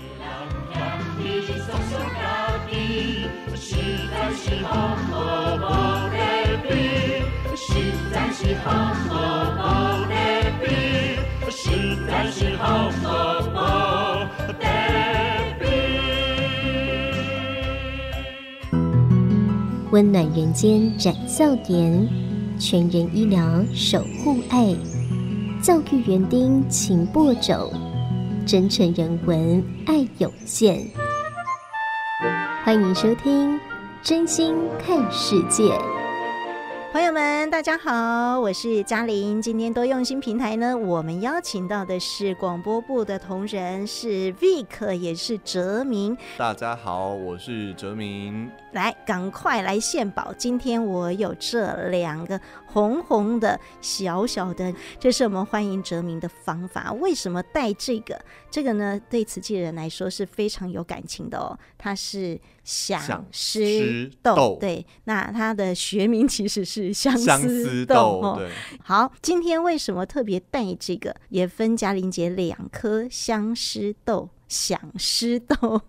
[4.19, 6.17] 在是好好好的
[6.67, 6.75] 比，
[7.55, 9.15] 实在是好好
[9.55, 10.15] 好的
[10.63, 10.65] 比，
[11.51, 13.36] 实在是好好
[19.97, 22.07] 温暖人间展笑颜，
[22.59, 24.77] 全人医疗守护爱，
[25.63, 27.73] 教育园丁勤播种，
[28.47, 30.87] 真诚人文爱有限。
[32.63, 33.55] 欢迎收听
[34.03, 35.63] 《真心看世界》。
[36.97, 39.43] 朋友们，大家好，我是嘉玲。
[39.43, 46.17] 今天多用心平台呢，我们邀请到的是广播部的同仁，是 Vic，也是哲明。
[46.39, 48.51] 大家好，我是哲明。
[48.73, 50.33] 来，赶快来献宝！
[50.39, 56.93] 今天我有这两个红红的小小的，这是我们欢迎哲明的方法。
[56.95, 58.21] 为什么带这个？
[58.51, 61.59] 这个呢，对慈济人来说是非常有感情的哦。
[61.79, 66.93] 它是响狮豆，对，那它的学名其实是。
[66.97, 68.51] 相思豆，对。
[68.83, 71.15] 好，今天为什么特别带这个？
[71.29, 75.81] 也分嘉玲姐两颗相思豆、想思豆。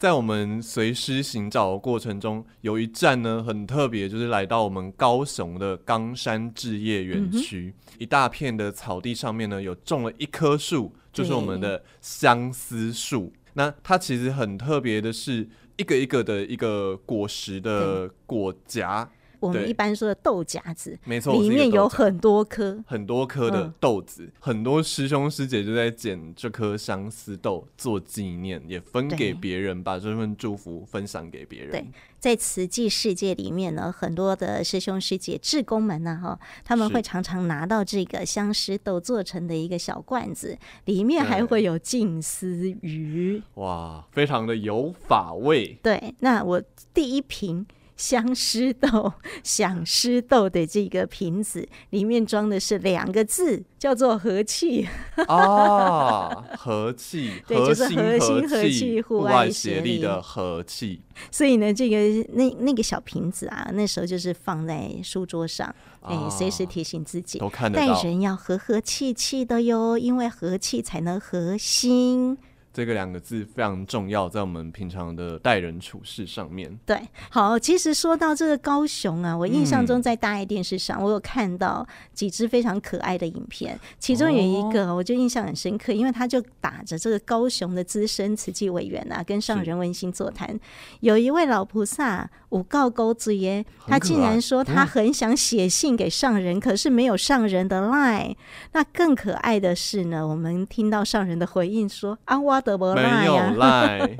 [0.00, 13.30] 在我们随师行找的过程中，有一站呢很特别，就是来到我们高雄的冈山置业园区，嗯、一大片的草地上面呢，有种了一棵树，就是我们的相思树。
[13.52, 19.06] 那它其实很特别的是，一个一个的一个果实的果荚。
[19.40, 31.70] 我们一般说的豆荚子，没错，里面有很多颗，很多颗的豆子，嗯、很多师兄师姐就在捡这颗相思豆做纪念，也分给别人，把这份祝福分享给别人。
[31.70, 31.86] 对，
[32.18, 45.78] 在慈济世界里面呢，很多的师兄师姐、志工们呢，哈，他们会常常拿到这个相思豆做成的一个小罐子，里面还会有静思鱼，哇，非常的有法味。
[45.82, 47.66] 对，那我第一瓶。
[48.00, 49.12] 相思豆、
[49.44, 54.88] 响狮豆的这个瓶子里面装的是两个字，叫做和气。
[55.28, 61.02] 哦，和气， 对，就是和心和气、互爱协力的和气。
[61.30, 67.38] 所以呢，这个那那个小瓶子啊，那时候就是放在书桌上，哎、啊，随时提醒自己，
[67.74, 72.38] 待人要和和气气的哟，因为和气才能和心。
[72.72, 76.78] 这个两个字非常重要，在我们平常的待人处事上面。
[76.86, 90.58] 对，好，其实说到这个高雄啊，我印象中在大爱电视上，我有看到几支非常可爱的影片，其中有一个我就印象很深刻，因为他就打着这个高雄的资深慈济委员啊，跟上人文心座谈，
[91.00, 98.36] 有一位老菩萨五告钩子耶，他竟然说他很想写信给上人，可是没有上人的 line。
[98.72, 102.38] 那更可爱的是呢，我们听到上人的回应说啊，
[102.76, 102.94] 我。
[102.94, 104.16] 没有赖，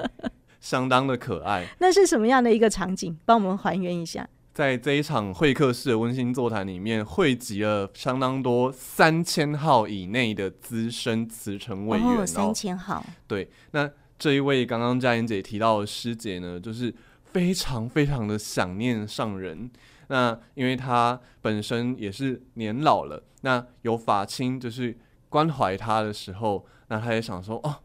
[0.60, 1.66] 相当的可爱。
[1.78, 3.16] 那是什么样的一个场景？
[3.24, 4.28] 帮我们还原一下。
[4.52, 12.26] 在这一场会客室的温馨座谈里面，汇集了相当多三千号以内的资深慈诚委员哦。
[12.26, 13.02] 三千号。
[13.26, 16.92] 对，那这一位刚刚嘉妍姐提到的师姐呢，就是
[17.32, 19.70] 非常非常的想念上人。
[20.08, 27.76] 那因为她本身也是年老了，那有法亲就是关怀她的时候，那她也想说哦。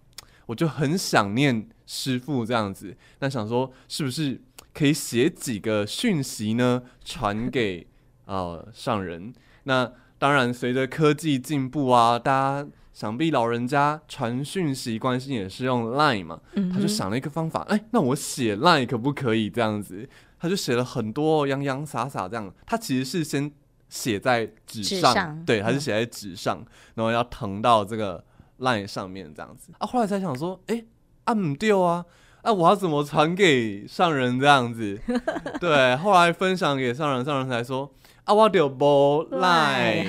[0.48, 4.42] 我就很想念师傅这样子，那想说是不是
[4.74, 7.88] 可以写几个讯息呢，传给
[8.26, 9.34] 呃上人？
[9.64, 16.40] 那当然，随着科技进步啊，大家想必老人家传讯息关心也是用 Line 嘛，
[16.74, 20.08] 他就想了一个方法，哎、欸，那我写 Line 可不可以这样子？
[20.40, 23.52] 他就写了很多洋洋洒洒这样，他其实是先
[23.90, 28.24] 写在纸上，上对，他是写在纸上，嗯、然后要腾到这个。
[28.60, 30.86] Line 上面这样子啊，后来才想说，哎、欸，
[31.26, 32.06] 啊唔对啊，
[32.42, 35.00] 啊我要怎么传给上人这样子？
[35.60, 37.92] 对，后来分享给上人，上人才说。
[38.26, 40.04] 啊，我就无赖，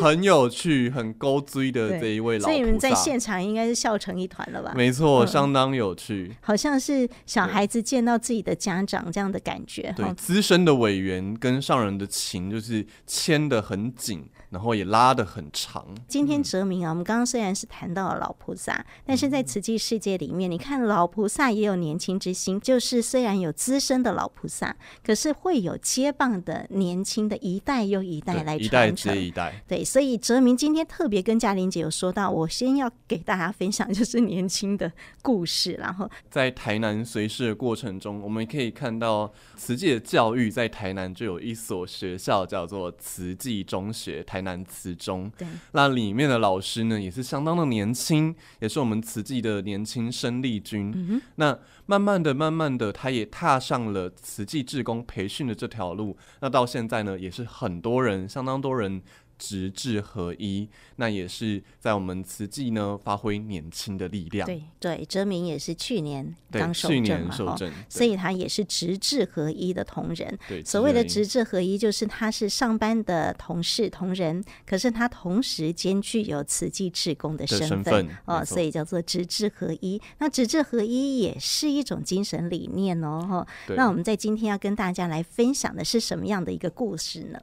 [0.00, 4.72] 很有趣，很勾追的这一位老所以你们在现场应该是笑成一团了吧？
[4.76, 9.92] 没错，相当有趣，嗯，好像是小孩子见到自己的家长这样的感觉。
[9.96, 15.84] 对，资深的委员跟上人的情就是牵得很紧，然后也拉得很长。
[16.08, 24.74] 今天哲明啊，我们刚刚虽然是谈到了老菩萨，但是在慈济世界里面，你看老菩萨也有年轻之心，就是虽然有资深的老菩萨，
[25.04, 27.02] 可是会有接棒的年。
[27.02, 29.62] 轻的一代又一代来传承，一代接一代。
[29.66, 45.30] 对，所以哲明今天特别跟嘉玲姐有说到，我先要给大家分享 就是年轻的故事，然后在台南随师的过程中，我们可以看到慈济的教育在台南就有一所学校叫做慈济中学，台南词中。
[45.36, 50.92] 对，那里面的老师呢也是相当的年轻，也是我们慈济的年轻生力军。
[50.94, 56.16] 嗯，那慢慢的、慢慢的，他也踏上了慈济志工培训的这条路。
[56.40, 59.02] 那到现在呢，也是很多人，相当多人。
[59.42, 64.46] 直至合一，那也是在我们慈济呢发挥年轻的力量。
[64.46, 67.56] 对对，哲明也是去年刚受证嘛，
[67.88, 70.38] 所以他也是直至合一的同仁。
[70.48, 80.00] 对，所谓的直至合一，就是他是上班的同事同仁，可是他同时兼具有慈济志工的身份，哦，所以叫做直至合一。
[80.18, 83.44] 那直至合一也是一种精神理念哦。
[83.70, 87.40] 那我们在今天要跟大家来分享的是什么样的一个故事呢？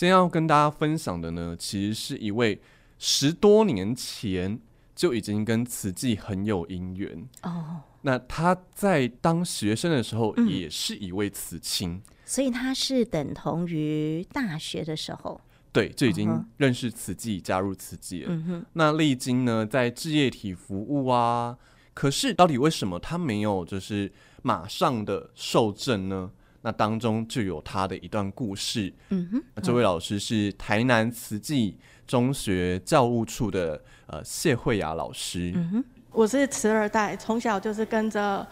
[0.00, 2.58] 今天要跟大家分享的呢，其实是一位
[2.98, 4.58] 十多年前
[4.96, 7.82] 就已经跟慈济很有姻缘哦。
[8.00, 15.38] 那他在当学生的时候，也是一位慈青，嗯，所以他是等同于大学的时候，
[15.70, 18.64] 对，就已经认识慈济，加入慈济了。
[18.72, 21.58] 那历经呢，在志业体服务啊，
[21.92, 26.30] 可是到底为什么他没有就是马上的受证呢？
[26.62, 28.92] 那当中就有他的一段故事。
[29.08, 35.52] 嗯哼，那这位老师是台南慈济中学教务处的呃谢慧雅老师。
[35.54, 38.46] 嗯哼，我是慈二代，从小就是跟着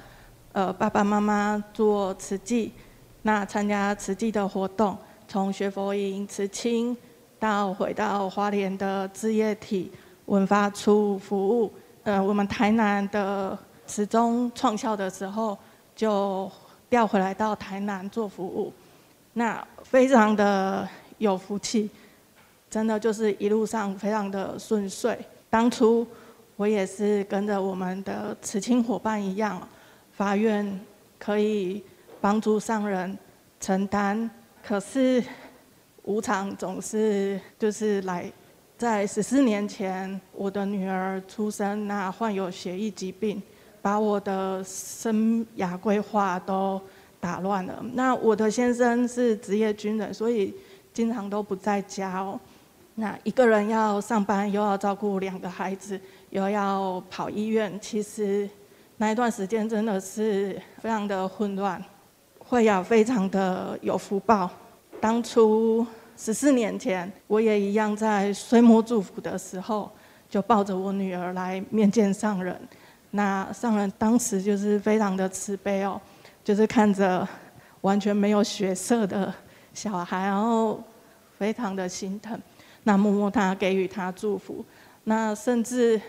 [0.53, 2.73] 呃爸爸妈妈做慈济，
[3.23, 4.97] 那参加慈济的活动，
[5.27, 6.97] 从学佛营、慈青
[7.39, 9.93] 到回到花莲的志业体
[10.27, 11.71] 文发处服务。
[12.05, 15.59] 呃，我们台南的慈中创校的时候
[15.95, 16.51] 就。
[16.91, 18.73] 调回来到台南做服务，
[19.35, 21.91] 那非常的有福气，
[22.71, 25.19] 真的就是一路上非常的顺遂。
[25.51, 26.07] 当初
[26.57, 29.67] 我也是跟着我们的慈青伙伴一样，
[30.13, 30.81] 发愿
[31.19, 31.83] 可以
[32.21, 33.17] 帮助上人
[33.61, 34.29] 承担，
[34.63, 35.23] 可是
[36.05, 38.31] 无常总是就是来。
[38.79, 43.43] 在十四年前，我的女儿出生，那患有血液疾病。
[43.89, 46.79] 把我的生涯规划都
[47.19, 47.83] 打乱了。
[47.95, 50.55] 那我的先生是职业军人，所以
[50.93, 52.39] 经常都不在家哦。
[52.97, 58.47] 那一个人要上班，又要照顾两个孩子，又要跑医院，其实
[58.99, 61.83] 那一段时间真的是非常的混乱。
[62.39, 64.51] 慧雅非常的有福报，
[65.01, 69.91] 当初十四年前，我也一样在岁末祝福的时候，
[70.29, 72.55] 就抱着我女儿来面见上人。
[73.11, 76.01] 那上人当时就是非常的慈悲哦，
[76.45, 77.27] 就是看着
[77.81, 79.33] 完全没有血色的
[79.73, 80.83] 小孩，然后
[81.39, 82.39] 非常的心疼，
[82.83, 84.65] 那摸摸他，给予他祝福，
[85.05, 86.01] 那甚至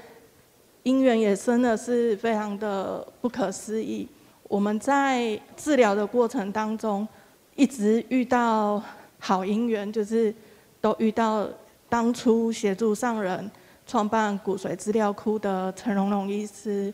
[0.83, 4.07] 姻缘也真的是非常的不可思议。
[4.47, 7.07] 我们在治疗的过程当中，
[7.55, 8.81] 一直遇到
[9.19, 10.33] 好姻缘，就是
[10.81, 11.47] 都遇到
[11.87, 13.49] 当初协助上人。
[13.89, 16.93] 创办骨髓资料库的陈荣荣医师，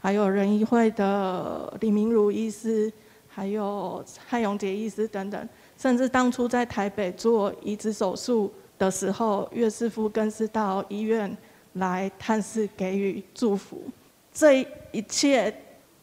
[0.00, 2.92] 还有仁医会的李明如医师，
[3.28, 11.34] 还有蔡永杰医师等等，甚至当初在台北做移植手术的时候，岳师傅更是到医院
[11.74, 13.80] 来探视，给予祝福。
[14.32, 15.54] 这一切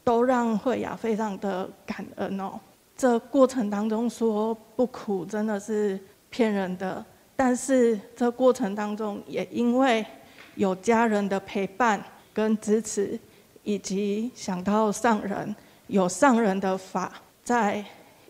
[0.06, 2.58] 都让慧雅非常的感恩哦。
[2.96, 7.04] 这过程当中说不苦，真的是骗人的。
[7.36, 10.06] 但是这过程当中也因为。
[10.60, 12.04] 有家人的陪伴
[12.34, 13.18] 跟支持，
[13.64, 15.56] 以及想到上人，
[15.88, 17.14] 有上人的法
[17.46, 17.82] 在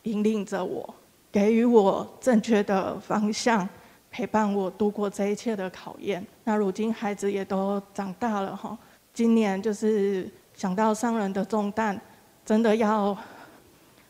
[0.03, 0.93] 引领着我，
[1.31, 3.67] 给予我正确的方向，
[4.11, 6.23] 陪伴我度过这一切的考验。
[6.43, 8.77] 那如今孩子也都长大了哈，
[9.11, 11.99] 今年就是想到上人的重担，
[12.45, 13.17] 真的要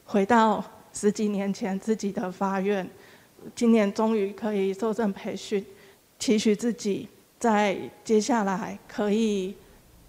[0.04, 0.62] 回到
[0.92, 2.86] 十几年前自己的发愿，
[3.56, 5.66] 今年终于可以受证培训，
[6.20, 7.08] 期许自己。
[7.40, 9.56] 在接下来，可以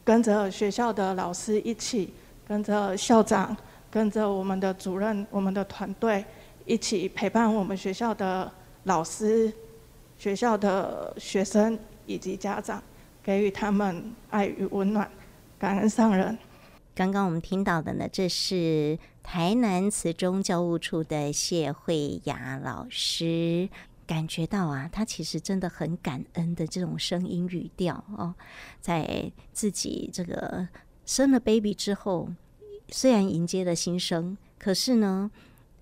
[0.03, 2.13] 跟着学校的老师一起，
[2.47, 3.57] 跟着校长，
[3.89, 6.25] 跟着我们的主任、我们的团队
[6.67, 8.51] 一起陪伴我们学校的
[8.85, 9.53] 老师、
[10.19, 12.83] 学校的学生以及家长，
[13.23, 15.09] 给予他们爱与温暖，
[15.57, 16.37] 感恩上人。
[16.93, 23.69] 刚刚我们听到的呢，这是台南慈中教务处的谢慧雅老师。
[24.11, 28.35] 感觉到啊，他其实真的很感恩的这种声音语调哦，
[28.81, 30.67] 在自己这个
[31.07, 32.29] 生了 baby 之后，
[32.89, 35.31] 虽然迎接了新生，可是呢，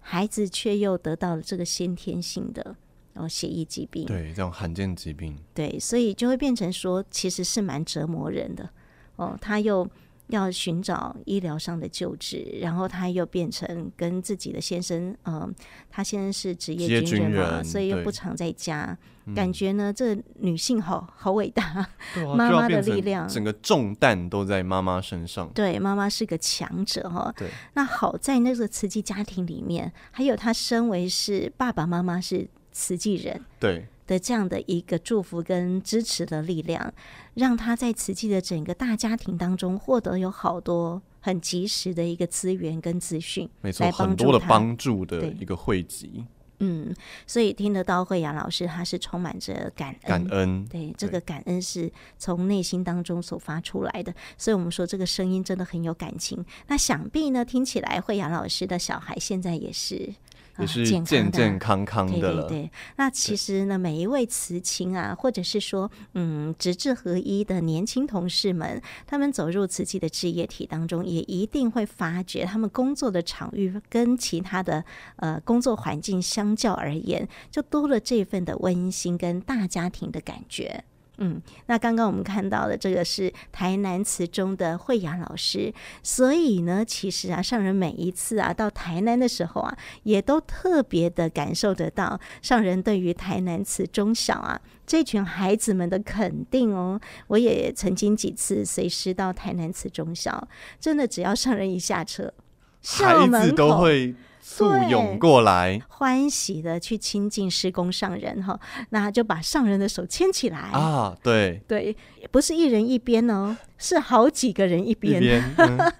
[0.00, 2.76] 孩子却又得到了这个先天性的
[3.14, 8.68] 哦血液疾病，对，这种罕见疾病，对，所以就会变成说，其实是蛮折磨人的
[9.16, 9.38] 哦。
[9.40, 9.88] 他又
[10.28, 15.50] 要寻找医疗上的救治，然后他又变成跟自己的先生，嗯、呃，
[15.90, 18.96] 他先生是职业军人嘛，人所以又不常在家，
[19.34, 21.86] 感觉呢，这女性好好伟大，
[22.36, 25.50] 妈妈、啊、的力量，整个重担都在妈妈身上。
[25.54, 27.32] 对，妈妈是个强者哈。
[27.36, 33.86] 对，那好在那个慈济家庭里面，还有他身为是爸爸妈妈是慈济人，对。
[34.08, 36.92] 的这样的一个祝福跟支持的力量，
[37.34, 46.24] 让他在慈济的整个大家庭当中获得有好多很及时的一个资源跟资讯，没错，很多的帮助的一个汇集。
[46.60, 46.92] 嗯，
[47.24, 50.66] 所以听得到慧雅老师，他是充满着感恩，感恩。
[50.66, 51.88] 对，对这个感恩是
[52.18, 56.44] 从内心当中所发出来的，所以我们说这个声音真的很有感情。
[56.66, 60.12] 那想必呢，听起来慧雅老师的小孩现在也是。
[60.58, 62.48] 也是健健康康的了。
[62.48, 74.84] 对对对，那其实呢，每一位慈亲啊，或者是说，嗯，职志合一的年轻同事们，他们走入慈济的置业体当中，也一定会发觉，他们工作的场域跟其他的
[75.16, 80.84] 呃工作环境相较而言，就多了这份的温馨跟大家庭的感觉。
[81.18, 97.00] 嗯，那刚刚我们看到的这个是台南词中的慧雅老师，所以呢，其实啊，上人每一次啊到台南的时候啊，也都特别的感受得到上人对于台南词中小啊这群孩子们的肯定哦。
[97.26, 100.48] 我也曾经几次随师到台南慈中小，
[100.78, 102.32] 真的只要上人一下车，
[102.80, 104.14] 校门口都会。
[104.58, 108.58] 簇拥过来，欢喜的去亲近施工上人哈，
[108.90, 110.58] 那就把上人的手牵起来。
[110.58, 111.62] 啊，对。
[111.68, 111.96] 对，
[112.30, 115.22] 不是一人一边哦，是好几个人一边。
[115.22, 115.92] 一边 嗯、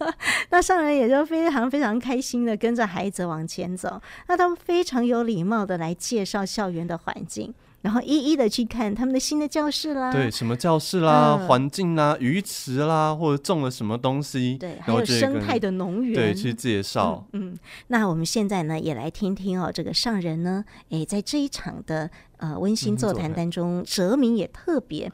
[0.51, 7.55] 那上人也就非常非常开心的跟着孩子往前走，那他们非常有礼貌的来介绍校园的环境。
[7.89, 17.26] 然后一一的去看他们的新的教室啦，对，什么教室啦、嗯、环境啦、鱼池啦，或者种了什么东西，对，还有生态的农园，对，去介绍。
[17.32, 17.55] 嗯。
[17.55, 25.11] 嗯，那我们现在呢，也来听听哦，这个上人呢，诶，在这一场的呃温馨座谈当中，哲明也特别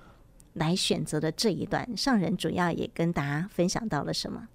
[0.55, 4.49] 来选择的这一段，上人主要也跟大家分享到了什么？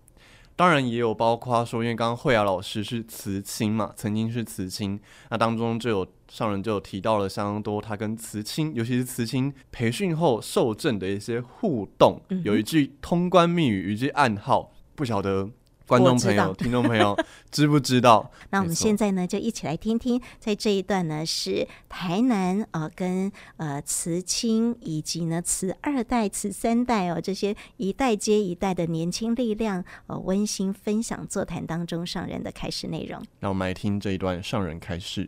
[0.58, 5.00] 当然也有包括说，因为刚刚慧雅老师是慈亲嘛，曾经是慈亲，
[5.30, 15.50] 那当中就有上人就提到了相当多他跟慈青，尤其是慈青培训后受证的一些互动，嗯、有一句通关密语，一句暗号，不晓得。
[15.90, 17.18] 观众朋友、听众朋友，
[17.50, 18.32] 知不知道？
[18.52, 33.20] 那我们现在呢，就一起来听听，在这一段呢，是台南啊、呃，跟呃慈青以及呢慈二代、慈三代哦，这些一代接一代的年轻力量，呃，温馨分享座谈当中上人的开始内容。
[33.40, 35.28] 让我们来听这一段上人开示：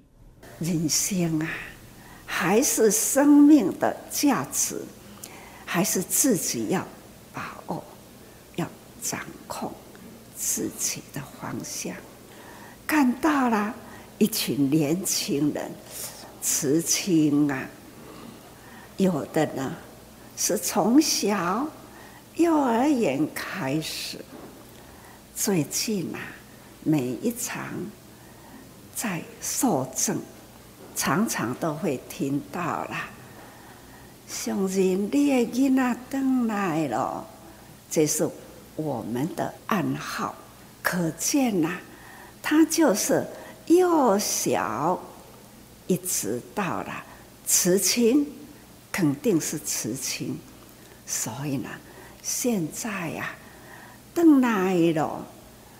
[0.61, 1.49] 人生啊，
[2.25, 4.79] 还是生命的价值，
[5.65, 6.87] 还是自己要
[7.33, 7.83] 把握，
[8.55, 8.67] 要
[9.01, 9.73] 掌控。
[10.43, 11.95] 自己的方向，
[12.87, 13.75] 看到了
[14.17, 15.71] 一群年轻人，
[16.41, 17.69] 慈亲啊，
[18.97, 19.75] 有的呢
[20.35, 21.67] 是从小
[22.37, 24.17] 幼儿园开始，
[25.35, 26.19] 最近啊，
[26.83, 27.67] 每一场
[28.95, 30.19] 在受证，
[30.95, 32.95] 常常都会听到了，
[34.27, 37.25] 相信你的囡仔回来了，
[37.89, 38.29] 这是。
[38.77, 40.33] 我们的暗号，
[40.81, 41.81] 可见呐、啊，
[42.41, 43.27] 他就是
[43.67, 44.97] 幼小
[45.87, 47.03] 一直到了
[47.45, 48.25] 慈亲，
[48.89, 50.39] 肯定是慈亲，
[51.05, 51.69] 所以呢，
[52.23, 55.27] 现在呀、啊，回来了，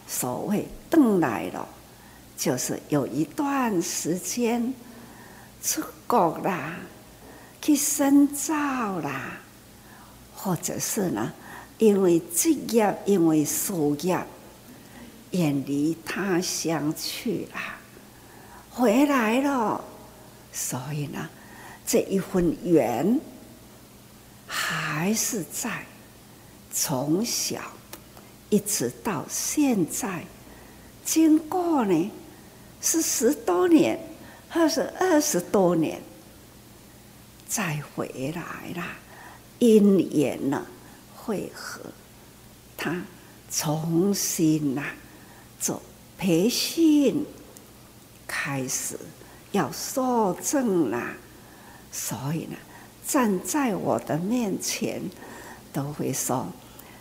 [0.06, 1.68] 所谓回来了，
[2.38, 4.72] 就是有一段时间
[5.62, 6.76] 出国啦，
[7.62, 8.54] 去深造
[9.00, 9.40] 啦，
[10.36, 11.32] 或者是呢。
[11.78, 14.24] 因为职业，因为事业，
[15.32, 17.60] 远离他乡去了，
[18.70, 19.84] 回来了，
[20.54, 21.28] 所以呢，
[21.84, 23.20] 这一份缘
[24.46, 25.84] 还是在
[26.72, 27.60] 从小
[28.52, 30.24] 一直到现在，
[31.04, 32.12] 经过呢
[32.80, 34.00] 是十多年，
[34.52, 36.02] 或是二十多年，
[37.48, 38.86] 再回来了，
[39.60, 40.66] 因缘呢。
[41.24, 41.80] 会合，
[42.76, 43.04] 他
[43.52, 44.84] 重新呐
[45.60, 45.80] 做
[46.18, 47.24] 培训，
[48.28, 48.98] 开始
[49.52, 51.14] 要受证啦，
[51.92, 52.58] 所以呢，
[53.06, 55.00] 站在我的面前，
[55.72, 56.48] 都会说：“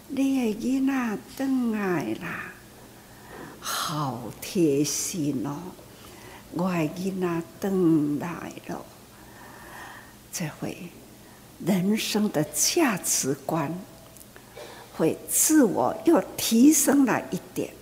[0.08, 2.52] 你的囡仔回来啦，
[3.58, 5.56] 好贴心哦！
[6.52, 8.84] 我的囡仔回来了，
[10.32, 10.76] 这回
[11.64, 13.72] 人生的价值观
[14.96, 17.72] 会自我又提升了一点，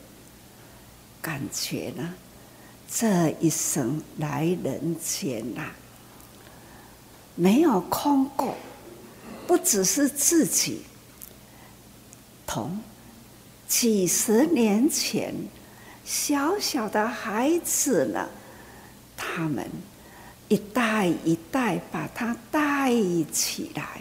[1.22, 2.14] 感觉呢，
[2.90, 5.70] 这一生来人间呐，
[7.34, 8.54] 没有空过，
[9.46, 10.82] 不只是自己，
[12.46, 12.78] 同
[13.66, 15.34] 几十年前
[16.04, 18.28] 小小的孩子呢。
[19.18, 19.68] 他们
[20.46, 22.90] 一代一代把他带
[23.30, 24.00] 起来，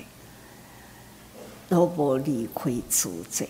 [1.68, 3.50] 都不离开祖籍，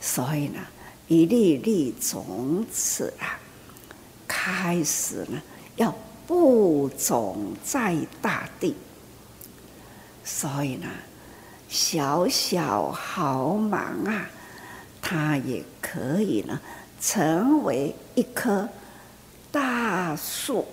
[0.00, 0.60] 所以呢，
[1.08, 3.38] 一粒粒种子啊，
[4.26, 5.42] 开始呢
[5.76, 5.94] 要
[6.26, 8.74] 播种在大地，
[10.24, 10.88] 所以呢，
[11.68, 14.30] 小小毫芒啊，
[15.02, 16.58] 它也可以呢
[17.00, 18.66] 成为一棵
[19.52, 20.66] 大树。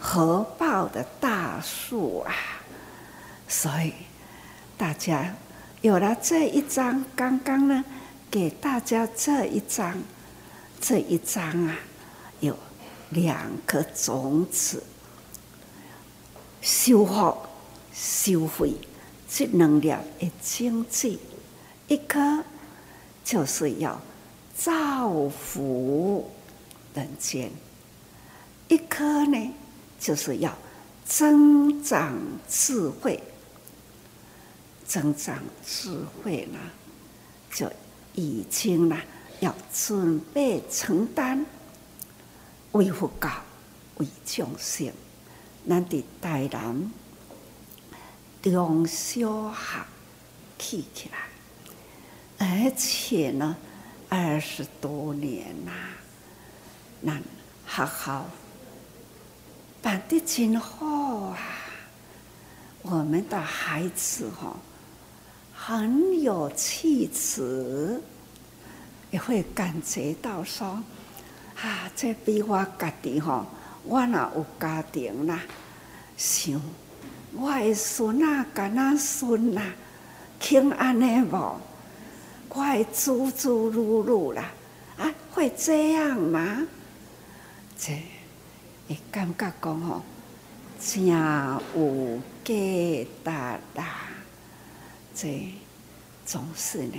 [0.00, 2.34] 合抱的大树啊，
[3.46, 3.92] 所以
[4.78, 5.34] 大家
[5.82, 7.84] 有了这一张，刚刚呢
[8.30, 10.02] 给大家这一张，
[10.80, 11.76] 这一张啊
[12.40, 12.56] 有
[13.10, 14.82] 两颗种子，
[16.62, 17.36] 修复、
[17.92, 18.72] 收回
[19.28, 21.20] 这能量的经济，
[21.88, 22.42] 一颗
[23.22, 24.00] 就是要
[24.56, 26.30] 造福
[26.94, 27.50] 人间，
[28.68, 29.54] 一颗呢。
[30.00, 30.56] 就是要
[31.04, 32.16] 增长
[32.48, 33.22] 智慧，
[34.86, 36.58] 增长智慧呢，
[37.52, 37.70] 就
[38.14, 38.96] 已经呢
[39.40, 41.44] 要准备承担
[42.72, 43.30] 为佛教、
[43.98, 44.90] 为众生，
[45.68, 46.90] 咱的台南
[48.40, 49.84] 中小学
[50.58, 51.28] 起起来，
[52.38, 53.54] 而且呢
[54.08, 55.72] 二十多年呐，
[57.02, 57.20] 那
[57.68, 58.26] 学校。
[59.82, 61.38] 办得真好啊！
[62.82, 64.56] 我们的孩子哈，
[65.54, 68.00] 很有气质，
[69.10, 70.82] 也会感觉到说，
[71.62, 73.46] 啊，这比我家己哈，
[73.84, 75.40] 我若有家庭啦，
[76.16, 76.60] 想
[77.32, 79.62] 我的孙啊，干那孙啊，
[80.38, 81.60] 平安尼无，
[82.48, 84.50] 我会猪猪噜噜啦，
[84.98, 86.66] 啊，会这样吗？
[87.78, 88.19] 这。
[88.90, 90.02] 会感觉讲吼，
[90.80, 93.30] 真有价值
[93.76, 94.08] 啦！
[95.14, 95.48] 这
[96.26, 96.96] 总是呢，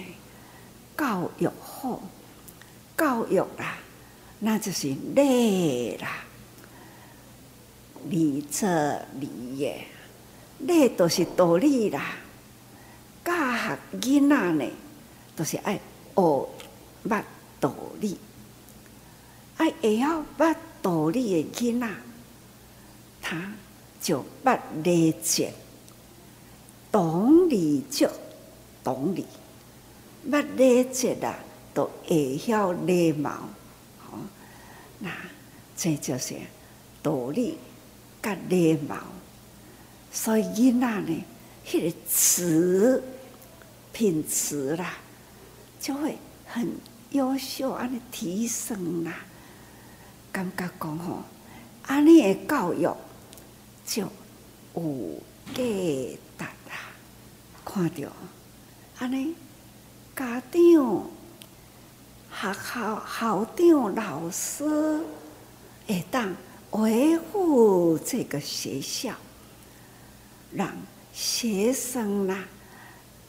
[0.97, 2.01] 教育好，
[2.97, 3.77] 教育啦，
[4.39, 6.23] 那就是礼啦，
[8.05, 9.85] 礼则礼也，
[10.59, 12.15] 礼都是道理啦。
[13.25, 14.65] 教学囡仔呢，
[15.35, 15.73] 都是爱
[16.15, 16.49] 学
[17.05, 17.21] 捌
[17.59, 18.17] 道理，
[19.57, 20.55] 爱会晓捌。
[20.81, 21.87] 道理的囡仔，
[23.21, 23.53] 他
[24.01, 25.53] 就捌礼节，
[26.91, 28.09] 懂礼就
[28.83, 29.25] 懂礼，
[30.29, 31.35] 捌礼节啦，
[31.73, 33.29] 都会晓礼貌。
[33.99, 34.17] 好，
[34.99, 35.11] 那
[35.77, 36.35] 这就是
[37.03, 37.57] 道理
[38.21, 38.97] 甲礼貌。
[40.11, 41.23] 所以囡仔呢，
[41.65, 43.03] 迄个词
[43.93, 44.97] 品词啦，
[45.79, 46.75] 就会很
[47.11, 49.25] 优秀，安尼提升啦。
[50.31, 51.23] 感觉讲吼，
[51.87, 52.89] 安尼的教育
[53.85, 54.03] 就
[54.75, 55.19] 有
[55.53, 56.75] 价值啦。
[57.65, 58.09] 看到
[58.99, 59.35] 安尼
[60.15, 61.05] 家长、
[62.31, 65.03] 学校校长、老师
[65.85, 66.33] 会当
[66.71, 69.13] 维护这个学校，
[70.53, 70.73] 让
[71.11, 72.45] 学生啦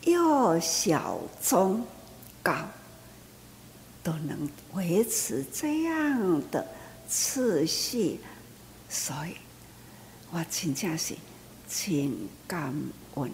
[0.03, 1.85] 幼小中
[2.43, 2.55] 高
[4.05, 6.65] 都能维持这样的。
[7.09, 8.19] 次序，
[8.89, 9.37] 所以
[10.31, 11.15] 我真正是
[11.69, 12.75] 真感
[13.15, 13.31] 恩。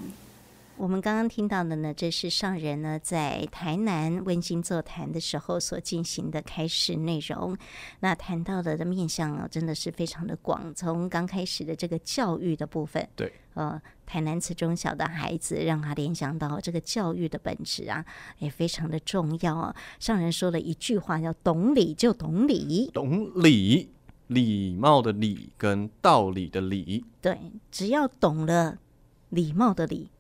[0.79, 7.57] 我们刚刚听到的呢，这是上人呢在台南温馨座谈的时候所进行的开示内容。
[7.99, 10.73] 那谈到的的面向啊，真的是非常的广。
[10.73, 18.05] 从刚开始的这个教育的部分，对，呃，台南慈中小的孩子，让他联想到这个教育的本质啊，
[18.39, 19.75] 也非常的重要啊。
[19.99, 23.91] 上人说了一句话，叫“懂礼就懂礼”，懂礼，
[24.29, 27.05] 礼貌的礼跟道理的理。
[27.21, 27.37] 对，
[27.73, 28.79] 只要懂了
[29.31, 30.11] 礼貌的礼。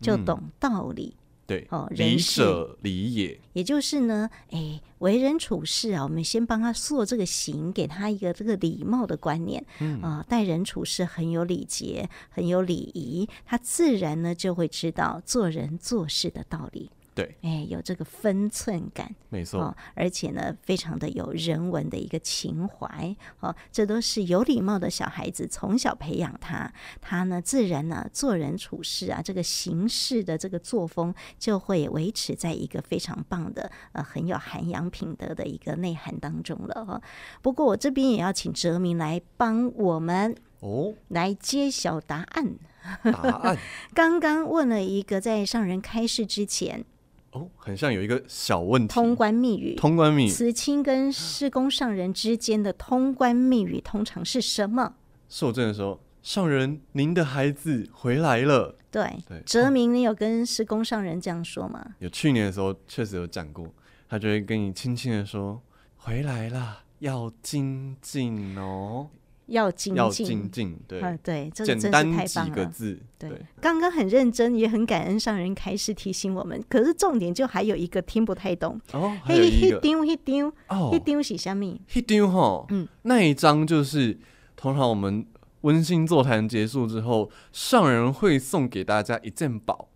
[0.00, 10.00] 就懂道理，嗯、对哦，礼舍礼也，也就是呢，哎，为人处事啊，我们先帮他塑这个形，给他一个这个礼貌的观念，嗯。
[10.02, 16.90] 啊，待人处事很有礼节，很有礼仪，他自然呢就会知道做人做事的道理。
[17.18, 37.02] 对，哎，有这个分寸感，没错、哦，而且呢，非常的有人文的一个情怀，哦，这都是有礼貌的小孩子从小培养他，他呢自然呢做人处事啊，这个行事的这个作风就会维持在一个非常棒的呃很有涵养品德的一个内涵当中了哈、哦。
[37.42, 42.54] 不过我这边也要请哲明来帮我们哦来揭晓答案。
[43.02, 43.58] 答案
[43.92, 46.84] 刚刚问了一个在上人开示之前。
[47.32, 48.92] 哦，很像有一个小问题。
[48.92, 54.94] 通关密语，通关密语，慈亲跟施工上人之间的通关密语通常是什么？
[55.28, 58.76] 受证的时候，上人，您的孩子回来了。
[58.90, 61.94] 对，对，哲明，你有跟施工上人这样说吗？
[61.98, 63.68] 有，去年的时候确实有讲过，
[64.08, 65.60] 他就会跟你轻轻的说
[65.98, 69.08] ：“回来了，要精进哦。”
[69.48, 72.26] 要精进，要精进，对，啊，对，这个真是太棒了。
[72.26, 73.30] 简单几个字，对，
[73.60, 76.62] 刚刚很认真，也很感恩上人开始提醒我们。
[76.68, 81.64] 可是重点就还有一个听不太懂哦，还有一个，一张一丢哦，一丢是什么？
[81.94, 84.18] 一丢哈，嗯，那一张就是
[84.56, 85.26] 通常我们
[85.62, 89.88] 温馨座谈结束之后，上人会送给大家一件宝，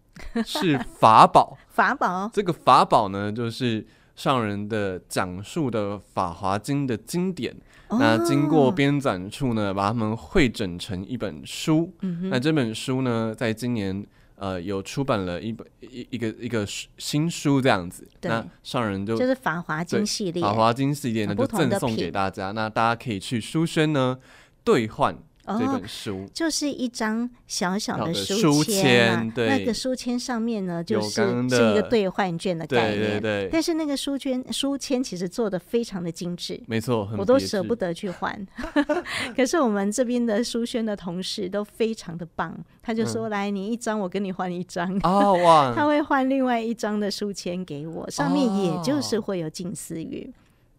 [0.44, 2.30] 是法宝， 法宝。
[2.32, 3.86] 这个法宝呢，就是
[4.23, 7.53] 上人的讲述的《法华经》的经典。
[7.91, 11.93] 那经过编纂处呢，把它们汇整成一本书。
[12.03, 14.07] 嗯、那这本书呢，在今年
[14.37, 16.64] 呃有出版了一本一一个一个
[16.99, 18.09] 新书这样子。
[18.20, 22.53] 那上人就就是《法华经》系列，《法华经》系列呢就赠送给大家。
[22.53, 24.16] 那大家可以去书轩呢
[24.62, 25.18] 兑换。
[25.47, 33.01] 这本书、哦、就是一张小小的书签、啊、对，那个书签上面呢，就是是一个兑换券的概念。
[33.01, 33.49] 对对对。
[33.51, 38.47] 但是那个书签书签其实做的非常的精致，没错，我都舍不得去换。
[39.36, 45.72] 可是我们这边的书轩的同事都非常的棒，他就说：“嗯、来，你一张，我跟你换一张。”哦哇！
[45.76, 50.32] 他会换另外一张的书签给我，上面也就是会有近思语。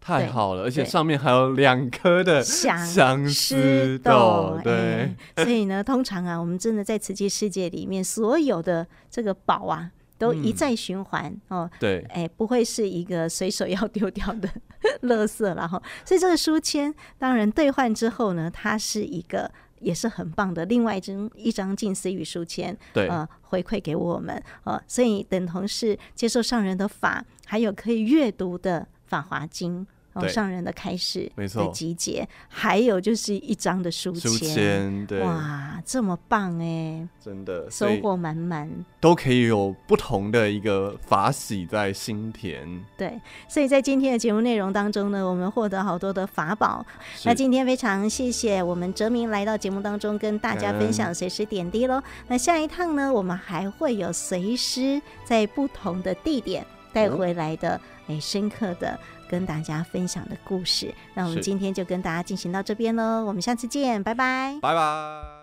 [0.04, 5.14] 太好了，而且上面还有两颗的相思豆，对。
[5.42, 11.70] 所以呢，通常啊，我们真的在瓷器世界里面，所有的这个宝啊，都一再循环、嗯、哦。
[11.80, 14.48] 对，哎，不会是一个随手要丢掉的
[15.04, 15.82] 垃圾然后。
[16.04, 19.50] 所以这个书签，当然兑换之后呢，它是一个
[19.80, 28.80] 也是很棒的，另外一张一张近思语书签，对，呃，回馈给我们呃，所以等同是接受上人的法，还有可以阅读的
[29.14, 29.80] 《法华经》。
[30.14, 42.64] 哦，上人的开示的集结，还有就是一张的书签，对，哇，这么棒哎，真的收获满满，都可以有不同的一个法喜在心田。
[42.96, 46.86] 对，所以在今天的节目内容当中呢，我们获得好多的法宝。
[47.24, 52.00] 那今天非常谢谢我们哲明来到节目当中跟大家分享随师点滴喽。
[52.28, 56.64] 那下一趟呢，我们还会有随师在不同的地点
[56.94, 58.98] 带回来的哎、嗯、深刻的。
[59.26, 65.33] 跟大家分享的故事，那我们今天就跟大家进行到这边喽，我们下次见，拜拜，拜拜。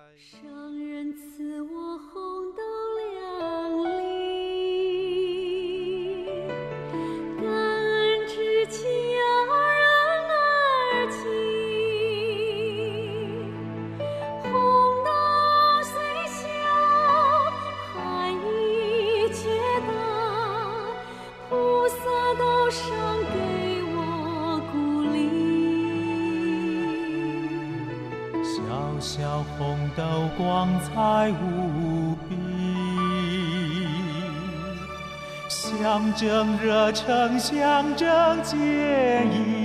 [36.21, 38.07] 正热诚，象征
[38.43, 39.60] 坚毅，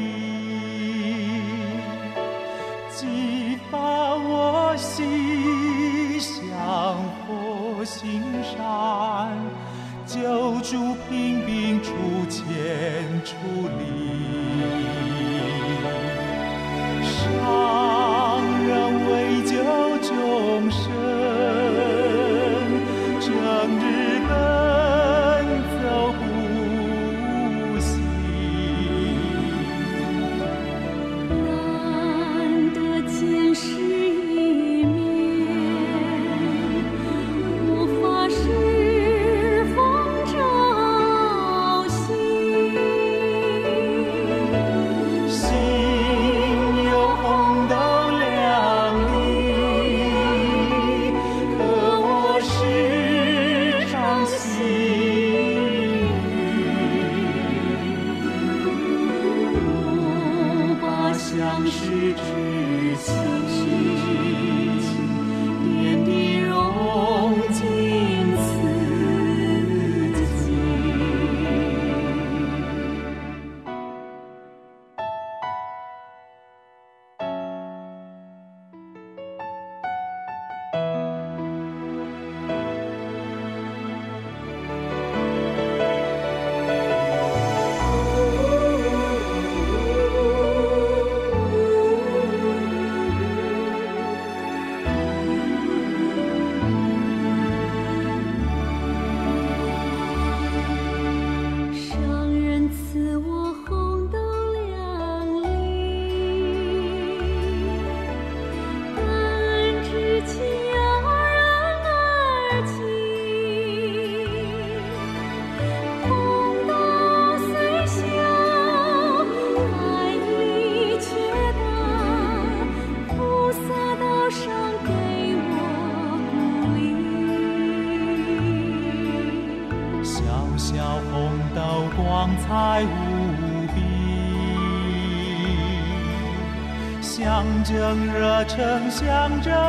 [138.97, 139.66] 想着。